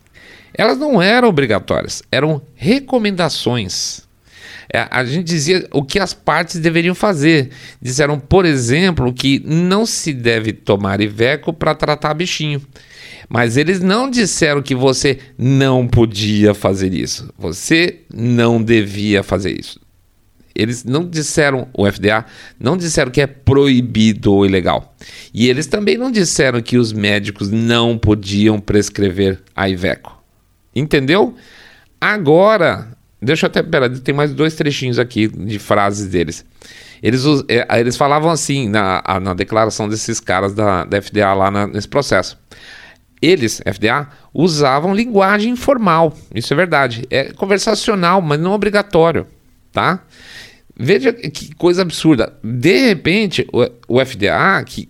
Elas 0.54 0.78
não 0.78 1.02
eram 1.02 1.28
obrigatórias, 1.28 2.02
eram 2.10 2.40
recomendações. 2.54 4.05
É, 4.76 4.86
a 4.90 5.02
gente 5.06 5.24
dizia 5.24 5.66
o 5.72 5.82
que 5.82 5.98
as 5.98 6.12
partes 6.12 6.60
deveriam 6.60 6.94
fazer. 6.94 7.48
Disseram, 7.80 8.20
por 8.20 8.44
exemplo, 8.44 9.10
que 9.10 9.42
não 9.42 9.86
se 9.86 10.12
deve 10.12 10.52
tomar 10.52 11.00
Iveco 11.00 11.50
para 11.50 11.74
tratar 11.74 12.12
bichinho. 12.12 12.60
Mas 13.26 13.56
eles 13.56 13.80
não 13.80 14.10
disseram 14.10 14.60
que 14.60 14.74
você 14.74 15.18
não 15.38 15.88
podia 15.88 16.52
fazer 16.52 16.92
isso. 16.92 17.32
Você 17.38 18.00
não 18.12 18.62
devia 18.62 19.22
fazer 19.22 19.58
isso. 19.58 19.80
Eles 20.54 20.84
não 20.84 21.08
disseram, 21.08 21.68
o 21.72 21.90
FDA 21.90 22.26
não 22.60 22.76
disseram 22.76 23.10
que 23.10 23.22
é 23.22 23.26
proibido 23.26 24.30
ou 24.30 24.44
ilegal. 24.44 24.94
E 25.32 25.48
eles 25.48 25.66
também 25.66 25.96
não 25.96 26.10
disseram 26.10 26.60
que 26.60 26.76
os 26.76 26.92
médicos 26.92 27.50
não 27.50 27.96
podiam 27.96 28.60
prescrever 28.60 29.40
a 29.54 29.70
Iveco. 29.70 30.22
Entendeu? 30.74 31.34
Agora, 31.98 32.95
deixa 33.20 33.46
eu 33.46 33.48
até, 33.48 33.62
pera, 33.62 33.88
tem 33.88 34.14
mais 34.14 34.32
dois 34.32 34.54
trechinhos 34.54 34.98
aqui 34.98 35.28
de 35.28 35.58
frases 35.58 36.08
deles. 36.08 36.44
Eles, 37.02 37.24
é, 37.48 37.80
eles 37.80 37.96
falavam 37.96 38.30
assim 38.30 38.68
na, 38.68 39.02
na 39.20 39.34
declaração 39.34 39.88
desses 39.88 40.18
caras 40.18 40.54
da, 40.54 40.84
da 40.84 41.00
FDA 41.00 41.32
lá 41.34 41.50
na, 41.50 41.66
nesse 41.66 41.88
processo 41.88 42.38
eles, 43.20 43.60
FDA, 43.60 44.08
usavam 44.32 44.94
linguagem 44.94 45.52
informal. 45.52 46.16
Isso 46.34 46.52
é 46.52 46.56
verdade. 46.56 47.06
É 47.10 47.32
conversacional, 47.32 48.20
mas 48.20 48.38
não 48.38 48.52
obrigatório, 48.52 49.26
tá? 49.72 50.02
Veja 50.78 51.12
que 51.12 51.54
coisa 51.54 51.82
absurda. 51.82 52.34
De 52.42 52.88
repente, 52.88 53.46
o, 53.52 53.96
o 53.96 54.04
FDA, 54.04 54.62
que, 54.64 54.88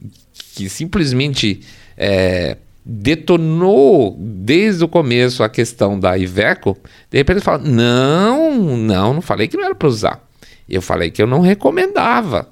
que 0.54 0.68
simplesmente 0.68 1.60
é, 1.96 2.56
detonou 2.88 4.16
desde 4.16 4.84
o 4.84 4.88
começo 4.88 5.42
a 5.42 5.48
questão 5.48 5.98
da 5.98 6.16
Iveco, 6.16 6.78
de 7.10 7.18
repente 7.18 7.40
fala: 7.40 7.58
não, 7.58 8.76
não, 8.76 9.14
não 9.14 9.20
falei 9.20 9.48
que 9.48 9.56
não 9.56 9.64
era 9.64 9.74
para 9.74 9.88
usar. 9.88 10.24
Eu 10.68 10.80
falei 10.80 11.10
que 11.10 11.20
eu 11.20 11.26
não 11.26 11.40
recomendava. 11.40 12.48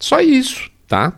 Só 0.00 0.20
isso, 0.20 0.68
tá? 0.88 1.12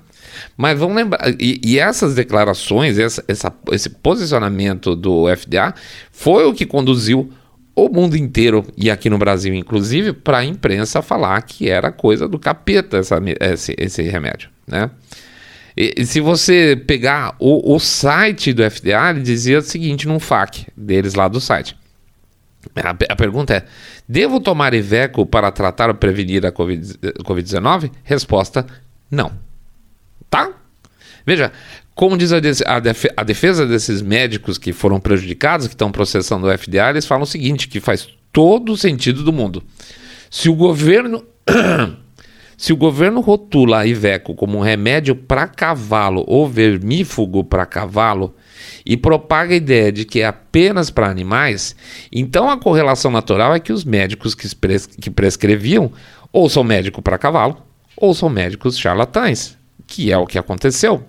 Mas 0.57 0.79
vamos 0.79 0.97
lembrar, 0.97 1.35
e, 1.41 1.61
e 1.65 1.79
essas 1.79 2.15
declarações, 2.15 2.99
essa, 2.99 3.25
essa, 3.27 3.53
esse 3.73 3.89
posicionamento 3.89 4.95
do 4.95 5.25
FDA 5.35 5.75
foi 6.13 6.45
o 6.45 6.53
que 6.53 6.67
conduziu 6.67 7.33
o 7.75 7.89
mundo 7.89 8.17
inteiro, 8.17 8.67
e 8.77 8.91
aqui 8.91 9.09
no 9.09 9.19
Brasil 9.19 9.55
inclusive, 9.55 10.13
para 10.13 10.39
a 10.39 10.45
imprensa 10.45 11.01
falar 11.01 11.41
que 11.43 11.71
era 11.71 11.91
coisa 11.91 12.29
do 12.29 12.39
capeta 12.39 12.99
essa, 12.99 13.21
esse, 13.41 13.75
esse 13.79 14.03
remédio, 14.03 14.51
né? 14.67 14.91
E, 15.79 15.95
e 15.97 16.05
se 16.05 16.21
você 16.21 16.75
pegar 16.89 17.37
o, 17.39 17.73
o, 17.73 17.79
site 17.79 18.53
do 18.53 18.69
FDA, 18.69 19.11
ele 19.11 19.21
dizia 19.21 19.61
o 19.61 19.63
seguinte 19.63 20.09
num 20.09 20.19
FAQ 20.19 20.67
deles 20.77 21.15
lá 21.15 21.29
do 21.29 21.41
site. 21.41 21.77
A, 22.75 22.91
a 22.91 23.17
pergunta 23.17 23.55
é: 23.55 23.65
devo 24.09 24.41
tomar 24.41 24.75
Iveco 24.75 25.25
para 25.25 25.53
tratar 25.53 25.89
ou 25.89 25.95
prevenir 25.95 26.45
a 26.45 26.51
Covid-19? 26.51 27.93
Resposta: 28.03 28.67
não. 29.09 29.31
Tá? 30.29 30.51
Veja, 31.25 31.53
como 31.95 32.19
diz 32.19 32.33
a, 32.33 33.23
defesa 33.25 33.65
desses 33.65 34.03
médicos 34.03 34.59
que 34.59 34.73
foram 34.73 34.99
prejudicados, 34.99 35.69
que 35.69 35.75
estão 35.75 35.93
processando 35.93 36.49
o 36.49 36.59
FDA, 36.59 36.91
eles 36.91 37.07
falam 37.07 37.23
o 37.23 37.27
seguinte: 37.27 37.69
que 37.69 37.79
faz 37.79 38.09
todo 38.33 38.73
o 38.73 38.77
sentido 38.77 39.23
do 39.23 39.33
mundo. 39.33 39.63
Se 40.29 40.49
o 40.49 40.57
governo. 40.57 41.25
Se 42.59 42.73
o 42.73 42.77
governo 42.77 43.21
rotula 43.21 43.79
a 43.79 43.87
Iveco 43.87 44.35
como 44.35 44.59
um 44.59 44.61
remédio 44.61 45.15
para 45.15 45.47
cavalo 45.47 46.25
ou 46.27 46.49
vermífugo 46.49 47.45
para 47.45 47.65
cavalo 47.65 48.35
e 48.85 48.97
propaga 48.97 49.55
a 49.55 49.57
ideia 49.57 49.93
de 49.93 50.05
que 50.05 50.23
é 50.23 50.27
apenas 50.27 50.91
para 50.91 51.09
animais, 51.09 51.77
então 52.11 52.51
a 52.51 52.59
correlação 52.59 53.13
natural 53.13 53.55
é 53.55 53.61
que 53.61 53.73
os 53.73 53.85
médicos 53.85 54.35
que, 54.35 54.53
pres 54.57 54.87
que 54.87 55.09
prescreviam 55.09 55.93
ou 56.33 56.49
são 56.49 56.65
médicos 56.65 57.01
para 57.01 57.17
cavalo 57.17 57.63
ou 57.97 58.13
são 58.13 58.29
médicos 58.29 58.77
charlatães, 58.77 59.57
que 59.87 60.11
é 60.11 60.19
o 60.19 60.27
que 60.27 60.37
aconteceu. 60.37 61.05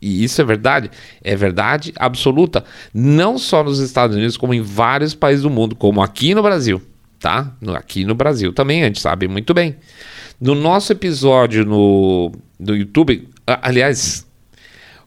E 0.00 0.22
isso 0.22 0.40
é 0.40 0.44
verdade, 0.44 0.92
é 1.24 1.34
verdade 1.34 1.92
absoluta, 1.96 2.64
não 2.94 3.36
só 3.36 3.64
nos 3.64 3.80
Estados 3.80 4.14
Unidos, 4.14 4.36
como 4.36 4.54
em 4.54 4.62
vários 4.62 5.12
países 5.12 5.42
do 5.42 5.50
mundo, 5.50 5.74
como 5.74 6.00
aqui 6.00 6.36
no 6.36 6.42
Brasil, 6.42 6.80
tá? 7.18 7.52
Aqui 7.74 8.04
no 8.04 8.14
Brasil 8.14 8.52
também, 8.52 8.84
a 8.84 8.86
gente 8.86 9.00
sabe 9.00 9.26
muito 9.26 9.52
bem. 9.52 9.74
No 10.40 10.54
nosso 10.54 10.92
episódio 10.92 11.64
no, 11.64 12.32
no 12.58 12.76
YouTube, 12.76 13.28
aliás, 13.46 14.26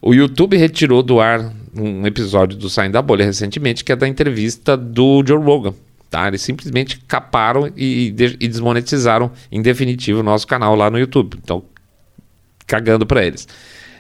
o 0.02 0.14
YouTube 0.14 0.58
retirou 0.58 1.04
do 1.04 1.20
ar 1.20 1.54
um 1.76 2.06
episódio 2.08 2.58
do 2.58 2.70
Saindo 2.70 2.94
da 2.94 3.02
Bolha 3.02 3.26
recentemente, 3.26 3.84
que 3.84 3.92
é 3.92 3.96
da 3.96 4.08
entrevista 4.08 4.76
do 4.76 5.24
Joe 5.26 5.42
Rogan. 5.44 5.74
Tá? 6.10 6.28
Eles 6.28 6.42
simplesmente 6.42 7.00
caparam 7.08 7.72
e, 7.76 8.14
e 8.40 8.48
desmonetizaram 8.48 9.32
em 9.52 9.62
definitivo 9.62 10.22
o 10.22 10.24
nosso 10.24 10.48
canal 10.48 10.76
lá 10.76 10.90
no 10.90 10.98
YouTube. 10.98 11.38
Então, 11.44 11.64
cagando 12.66 13.06
para 13.06 13.26
eles. 13.26 13.48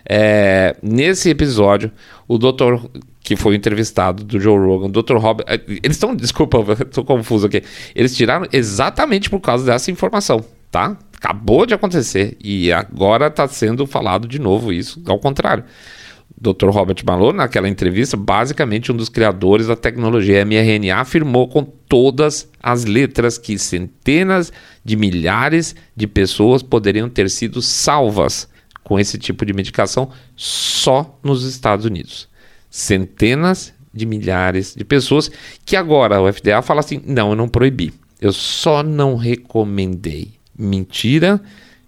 É, 0.09 0.75
nesse 0.81 1.29
episódio, 1.29 1.91
o 2.27 2.37
doutor 2.37 2.89
que 3.19 3.35
foi 3.35 3.55
entrevistado 3.55 4.23
do 4.23 4.39
Joe 4.39 4.57
Rogan, 4.57 4.85
o 4.85 5.03
Dr. 5.03 5.17
Rob, 5.17 5.43
é, 5.45 5.59
eles 5.67 5.97
estão, 5.97 6.15
desculpa, 6.15 6.59
estou 6.81 7.03
confuso 7.03 7.47
aqui. 7.47 7.61
Eles 7.93 8.15
tiraram 8.15 8.47
exatamente 8.53 9.29
por 9.29 9.41
causa 9.41 9.65
dessa 9.65 9.91
informação, 9.91 10.45
tá? 10.71 10.97
Acabou 11.17 11.65
de 11.65 11.73
acontecer 11.73 12.37
e 12.43 12.71
agora 12.71 13.27
está 13.27 13.47
sendo 13.47 13.87
falado 13.87 14.27
de 14.27 14.39
novo 14.39 14.71
isso, 14.71 15.01
ao 15.07 15.19
contrário. 15.19 15.63
Dr. 16.39 16.69
Robert 16.69 16.97
Malone, 17.03 17.37
naquela 17.37 17.67
entrevista, 17.67 18.15
basicamente 18.15 18.91
um 18.91 18.95
dos 18.95 19.09
criadores 19.09 19.65
da 19.65 19.75
tecnologia 19.75 20.45
mRNA, 20.45 20.97
afirmou 20.97 21.47
com 21.47 21.63
todas 21.63 22.47
as 22.61 22.85
letras 22.85 23.39
que 23.39 23.57
centenas 23.57 24.53
de 24.85 24.95
milhares 24.95 25.75
de 25.95 26.05
pessoas 26.05 26.61
poderiam 26.61 27.09
ter 27.09 27.27
sido 27.31 27.59
salvas 27.61 28.47
com 28.83 28.99
esse 28.99 29.17
tipo 29.17 29.43
de 29.43 29.53
medicação 29.53 30.11
só 30.35 31.19
nos 31.23 31.43
Estados 31.43 31.85
Unidos. 31.85 32.29
Centenas 32.69 33.73
de 33.91 34.05
milhares 34.05 34.75
de 34.75 34.85
pessoas 34.85 35.31
que 35.65 35.75
agora 35.75 36.21
o 36.21 36.31
FDA 36.31 36.61
fala 36.61 36.81
assim: 36.81 37.01
não, 37.03 37.31
eu 37.31 37.35
não 37.35 37.49
proibi, 37.49 37.91
eu 38.21 38.31
só 38.31 38.83
não 38.83 39.15
recomendei. 39.15 40.36
Mentira, 40.57 41.41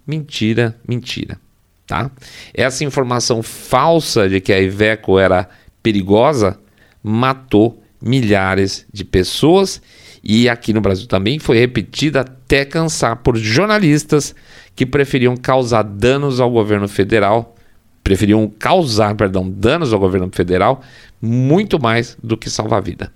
mentira, 0.06 0.76
mentira. 0.86 1.38
Tá? 1.86 2.10
Essa 2.54 2.84
informação 2.84 3.42
falsa 3.42 4.28
de 4.28 4.40
que 4.40 4.52
a 4.52 4.60
Iveco 4.60 5.18
era 5.18 5.48
perigosa 5.82 6.58
matou 7.02 7.82
milhares 8.00 8.86
de 8.92 9.04
pessoas 9.04 9.82
e 10.22 10.48
aqui 10.48 10.72
no 10.72 10.80
Brasil 10.80 11.06
também 11.06 11.38
foi 11.38 11.58
repetida 11.58 12.20
até 12.20 12.64
cansar 12.64 13.16
por 13.16 13.36
jornalistas 13.36 14.34
que 14.76 14.86
preferiam 14.86 15.36
causar 15.36 15.82
danos 15.82 16.40
ao 16.40 16.50
governo 16.50 16.86
federal, 16.86 17.56
preferiam 18.04 18.50
causar, 18.58 19.14
perdão, 19.14 19.50
danos 19.50 19.92
ao 19.92 19.98
governo 19.98 20.30
federal 20.32 20.82
muito 21.20 21.80
mais 21.80 22.16
do 22.22 22.36
que 22.36 22.48
salvar 22.48 22.78
a 22.78 22.82
vida. 22.82 23.12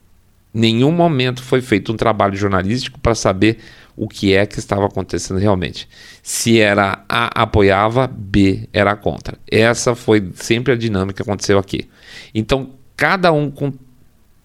Nenhum 0.53 0.93
momento 0.93 1.43
foi 1.43 1.61
feito 1.61 1.93
um 1.93 1.97
trabalho 1.97 2.37
jornalístico 2.37 2.99
para 3.01 3.15
saber 3.15 3.59
o 3.97 4.09
que 4.09 4.35
é 4.35 4.45
que 4.47 4.59
estava 4.59 4.87
acontecendo 4.87 5.39
realmente. 5.39 5.89
Se 6.23 6.59
era 6.61 7.05
A 7.09 7.43
apoiava, 7.43 8.07
B 8.07 8.69
era 8.73 8.97
contra. 8.97 9.39
Essa 9.51 9.95
foi 9.95 10.31
sempre 10.35 10.73
a 10.73 10.77
dinâmica 10.77 11.23
que 11.23 11.23
aconteceu 11.23 11.59
aqui. 11.59 11.89
Então, 12.35 12.71
cada 12.97 13.33
um 13.33 13.51
com 13.51 13.73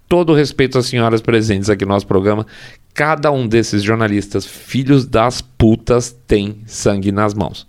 todo 0.07 0.33
respeito 0.33 0.77
às 0.77 0.88
senhoras 0.88 1.21
presentes 1.21 1.69
aqui 1.69 1.85
no 1.85 1.91
nosso 1.91 2.07
programa, 2.07 2.45
cada 2.93 3.31
um 3.31 3.47
desses 3.47 3.83
jornalistas, 3.83 4.45
filhos 4.45 5.05
das 5.05 5.41
putas, 5.41 6.15
tem 6.27 6.62
sangue 6.65 7.12
nas 7.12 7.33
mãos. 7.33 7.67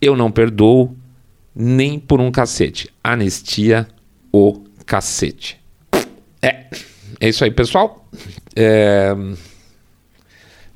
Eu 0.00 0.16
não 0.16 0.30
perdoo 0.30 0.94
nem 1.54 1.98
por 1.98 2.20
um 2.20 2.30
cacete. 2.30 2.88
Anistia 3.02 3.88
o 4.32 4.62
cacete. 4.86 5.58
É, 6.40 6.66
é 7.18 7.28
isso 7.28 7.44
aí, 7.44 7.50
pessoal. 7.50 8.08
É... 8.54 9.14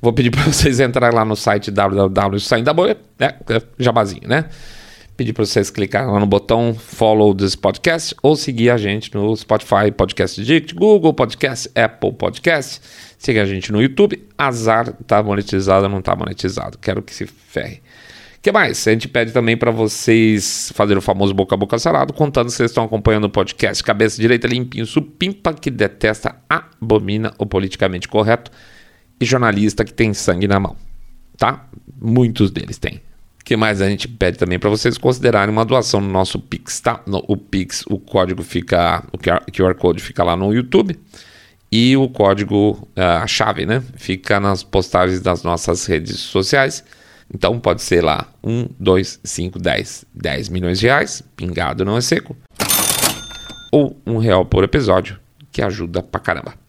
Vou 0.05 0.13
pedir 0.13 0.29
para 0.29 0.43
vocês 0.53 0.79
entrarem 0.79 1.17
lá 1.17 1.25
no 1.25 1.35
site 1.35 1.71
www.saindaboia, 1.71 2.95
né? 3.17 3.33
Jabazinho, 3.79 4.27
né? 4.27 4.45
Pedir 5.17 5.33
para 5.33 5.43
vocês 5.43 5.71
clicarem 5.71 6.11
lá 6.11 6.19
no 6.19 6.27
botão 6.27 6.75
follow 6.75 7.33
this 7.33 7.55
podcast 7.55 8.13
ou 8.21 8.35
seguir 8.35 8.69
a 8.69 8.77
gente 8.77 9.11
no 9.15 9.35
Spotify, 9.35 9.89
Podcast 9.97 10.43
Dict, 10.43 10.75
Google 10.75 11.11
Podcast, 11.11 11.71
Apple 11.73 12.11
Podcast. 12.13 12.81
Siga 13.17 13.41
a 13.41 13.45
gente 13.45 13.71
no 13.71 13.81
YouTube. 13.81 14.23
Azar, 14.37 14.93
tá 15.07 15.23
monetizado 15.23 15.85
ou 15.85 15.89
não 15.89 16.03
tá 16.03 16.15
monetizado. 16.15 16.77
Quero 16.77 17.01
que 17.01 17.11
se 17.11 17.25
ferre. 17.25 17.81
Que 18.43 18.51
mais? 18.51 18.87
A 18.87 18.91
gente 18.91 19.07
pede 19.07 19.31
também 19.31 19.57
para 19.57 19.71
vocês 19.71 20.71
fazerem 20.75 20.99
o 20.99 21.01
famoso 21.01 21.33
boca 21.33 21.55
a 21.55 21.57
boca 21.57 21.79
sarado, 21.79 22.13
contando 22.13 22.51
se 22.51 22.57
vocês 22.57 22.69
estão 22.69 22.83
acompanhando 22.83 23.23
o 23.23 23.29
podcast 23.29 23.83
Cabeça 23.83 24.21
Direita 24.21 24.45
Limpinho, 24.45 24.85
supimpa 24.85 25.51
que 25.51 25.71
detesta, 25.71 26.35
abomina 26.47 27.33
o 27.39 27.45
politicamente 27.47 28.07
correto 28.07 28.51
e 29.19 29.25
jornalista 29.25 29.83
que 29.85 29.93
tem 29.93 30.13
sangue 30.13 30.47
na 30.47 30.59
mão. 30.59 30.75
Tá? 31.37 31.67
Muitos 32.01 32.51
deles 32.51 32.77
têm 32.77 33.01
que 33.45 33.55
mais 33.55 33.79
a 33.79 33.87
gente 33.87 34.07
pede 34.07 34.39
também 34.39 34.57
para 34.57 34.71
vocês 34.71 34.97
considerarem 34.97 35.53
uma 35.53 35.63
doação 35.63 36.01
no 36.01 36.09
nosso 36.09 36.39
Pix, 36.39 36.79
tá? 36.79 36.99
No, 37.05 37.23
o 37.27 37.37
Pix, 37.37 37.83
o 37.87 37.99
código 37.99 38.41
fica, 38.41 39.03
o 39.13 39.19
QR 39.19 39.75
Code 39.75 40.01
fica 40.01 40.23
lá 40.23 40.35
no 40.35 40.51
YouTube. 40.51 40.99
E 41.71 41.95
o 41.95 42.09
código, 42.09 42.87
a 42.95 43.27
chave, 43.27 43.65
né? 43.65 43.83
Fica 43.97 44.39
nas 44.39 44.63
postagens 44.63 45.21
das 45.21 45.43
nossas 45.43 45.85
redes 45.85 46.19
sociais. 46.19 46.83
Então 47.33 47.59
pode 47.59 47.83
ser 47.83 48.03
lá 48.03 48.27
1, 48.43 48.69
2, 48.79 49.19
5, 49.23 49.59
10, 49.59 50.05
10 50.13 50.49
milhões 50.49 50.79
de 50.79 50.87
reais, 50.87 51.21
pingado 51.35 51.85
não 51.85 51.97
é 51.97 52.01
seco. 52.01 52.35
Ou 53.71 53.95
um 54.07 54.17
real 54.17 54.43
por 54.45 54.63
episódio, 54.63 55.19
que 55.51 55.61
ajuda 55.61 56.01
pra 56.01 56.19
caramba. 56.19 56.64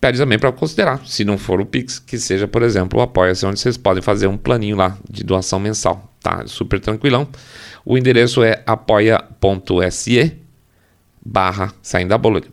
Pede 0.00 0.18
também 0.18 0.38
para 0.38 0.52
considerar, 0.52 1.04
se 1.06 1.24
não 1.24 1.36
for 1.36 1.60
o 1.60 1.66
Pix, 1.66 1.98
que 1.98 2.18
seja, 2.18 2.46
por 2.46 2.62
exemplo, 2.62 3.00
o 3.00 3.02
Apoia-se, 3.02 3.44
onde 3.44 3.58
vocês 3.58 3.76
podem 3.76 4.00
fazer 4.00 4.28
um 4.28 4.36
planinho 4.36 4.76
lá 4.76 4.96
de 5.10 5.24
doação 5.24 5.58
mensal, 5.58 6.12
tá? 6.22 6.44
Super 6.46 6.78
tranquilão. 6.78 7.26
O 7.84 7.98
endereço 7.98 8.42
é 8.44 8.62
apoia.se 8.64 10.36
barra 11.24 11.72
saindo 11.82 12.10
da 12.10 12.18
bolha. 12.18 12.44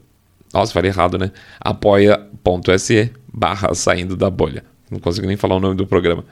Nossa, 0.52 0.74
falei 0.74 0.90
errado, 0.90 1.18
né? 1.18 1.32
apoia.se 1.60 3.12
barra 3.32 3.76
saindo 3.76 4.16
da 4.16 4.30
bolha. 4.30 4.64
Não 4.90 5.00
consigo 5.00 5.28
nem 5.28 5.38
falar 5.38 5.56
o 5.56 5.60
nome 5.60 5.76
do 5.76 5.86
programa. 5.86 6.24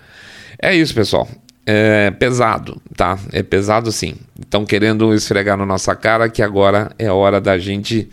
É 0.59 0.73
isso, 0.73 0.95
pessoal. 0.95 1.27
É 1.65 2.11
pesado, 2.11 2.81
tá? 2.95 3.19
É 3.31 3.43
pesado 3.43 3.91
sim. 3.91 4.15
Estão 4.39 4.65
querendo 4.65 5.13
esfregar 5.13 5.57
na 5.57 5.65
nossa 5.65 5.95
cara 5.95 6.29
que 6.29 6.41
agora 6.41 6.91
é 6.97 7.11
hora 7.11 7.39
da 7.39 7.57
gente 7.57 8.09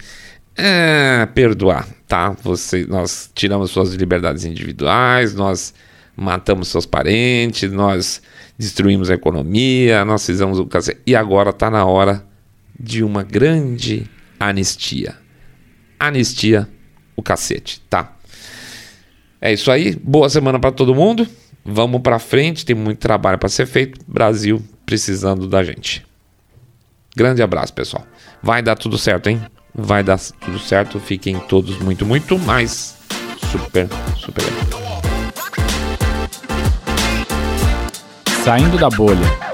é, 0.61 1.27
perdoar, 1.27 1.89
tá? 2.07 2.31
Você, 2.43 2.87
nós 2.87 3.31
tiramos 3.35 3.71
suas 3.71 3.95
liberdades 3.95 4.45
individuais, 4.45 5.35
nós 5.35 5.75
matamos 6.17 6.69
seus 6.69 6.85
parentes, 6.85 7.71
nós 7.73 8.23
destruímos 8.59 9.11
a 9.11 9.15
economia, 9.15 10.05
nós 10.05 10.25
fizemos 10.25 10.59
o 10.59 10.67
cacete. 10.67 11.01
E 11.07 11.17
agora 11.17 11.51
está 11.51 11.71
na 11.71 11.85
hora 11.85 12.25
de 12.79 13.03
uma 13.03 13.23
grande 13.23 14.07
anistia. 14.39 15.17
Anistia 15.99 16.69
o 17.17 17.23
cacete, 17.23 17.81
tá? 17.89 18.17
É 19.41 19.53
isso 19.53 19.71
aí. 19.71 19.97
Boa 19.97 20.29
semana 20.29 20.59
para 20.59 20.73
todo 20.73 20.95
mundo. 20.95 21.27
Vamos 21.65 22.01
para 22.03 22.19
frente, 22.19 22.65
tem 22.65 22.77
muito 22.77 22.99
trabalho 22.99 23.39
para 23.39 23.49
ser 23.49 23.67
feito. 23.67 24.01
Brasil 24.07 24.63
precisando 24.85 25.47
da 25.47 25.63
gente. 25.63 26.07
Grande 27.17 27.43
abraço, 27.43 27.73
pessoal. 27.73 28.07
Vai 28.43 28.63
dar 28.63 28.77
tudo 28.77 28.99
certo, 28.99 29.29
hein? 29.29 29.41
Vai 29.75 30.03
dar 30.03 30.19
tudo 30.19 30.59
certo. 30.59 30.99
Fiquem 30.99 31.39
todos 31.39 31.79
muito, 31.79 32.05
muito 32.05 32.39
mais 32.39 32.97
super, 33.51 33.89
super. 34.17 34.45
Saindo 38.45 38.79
da 38.79 38.89
bolha. 38.89 39.50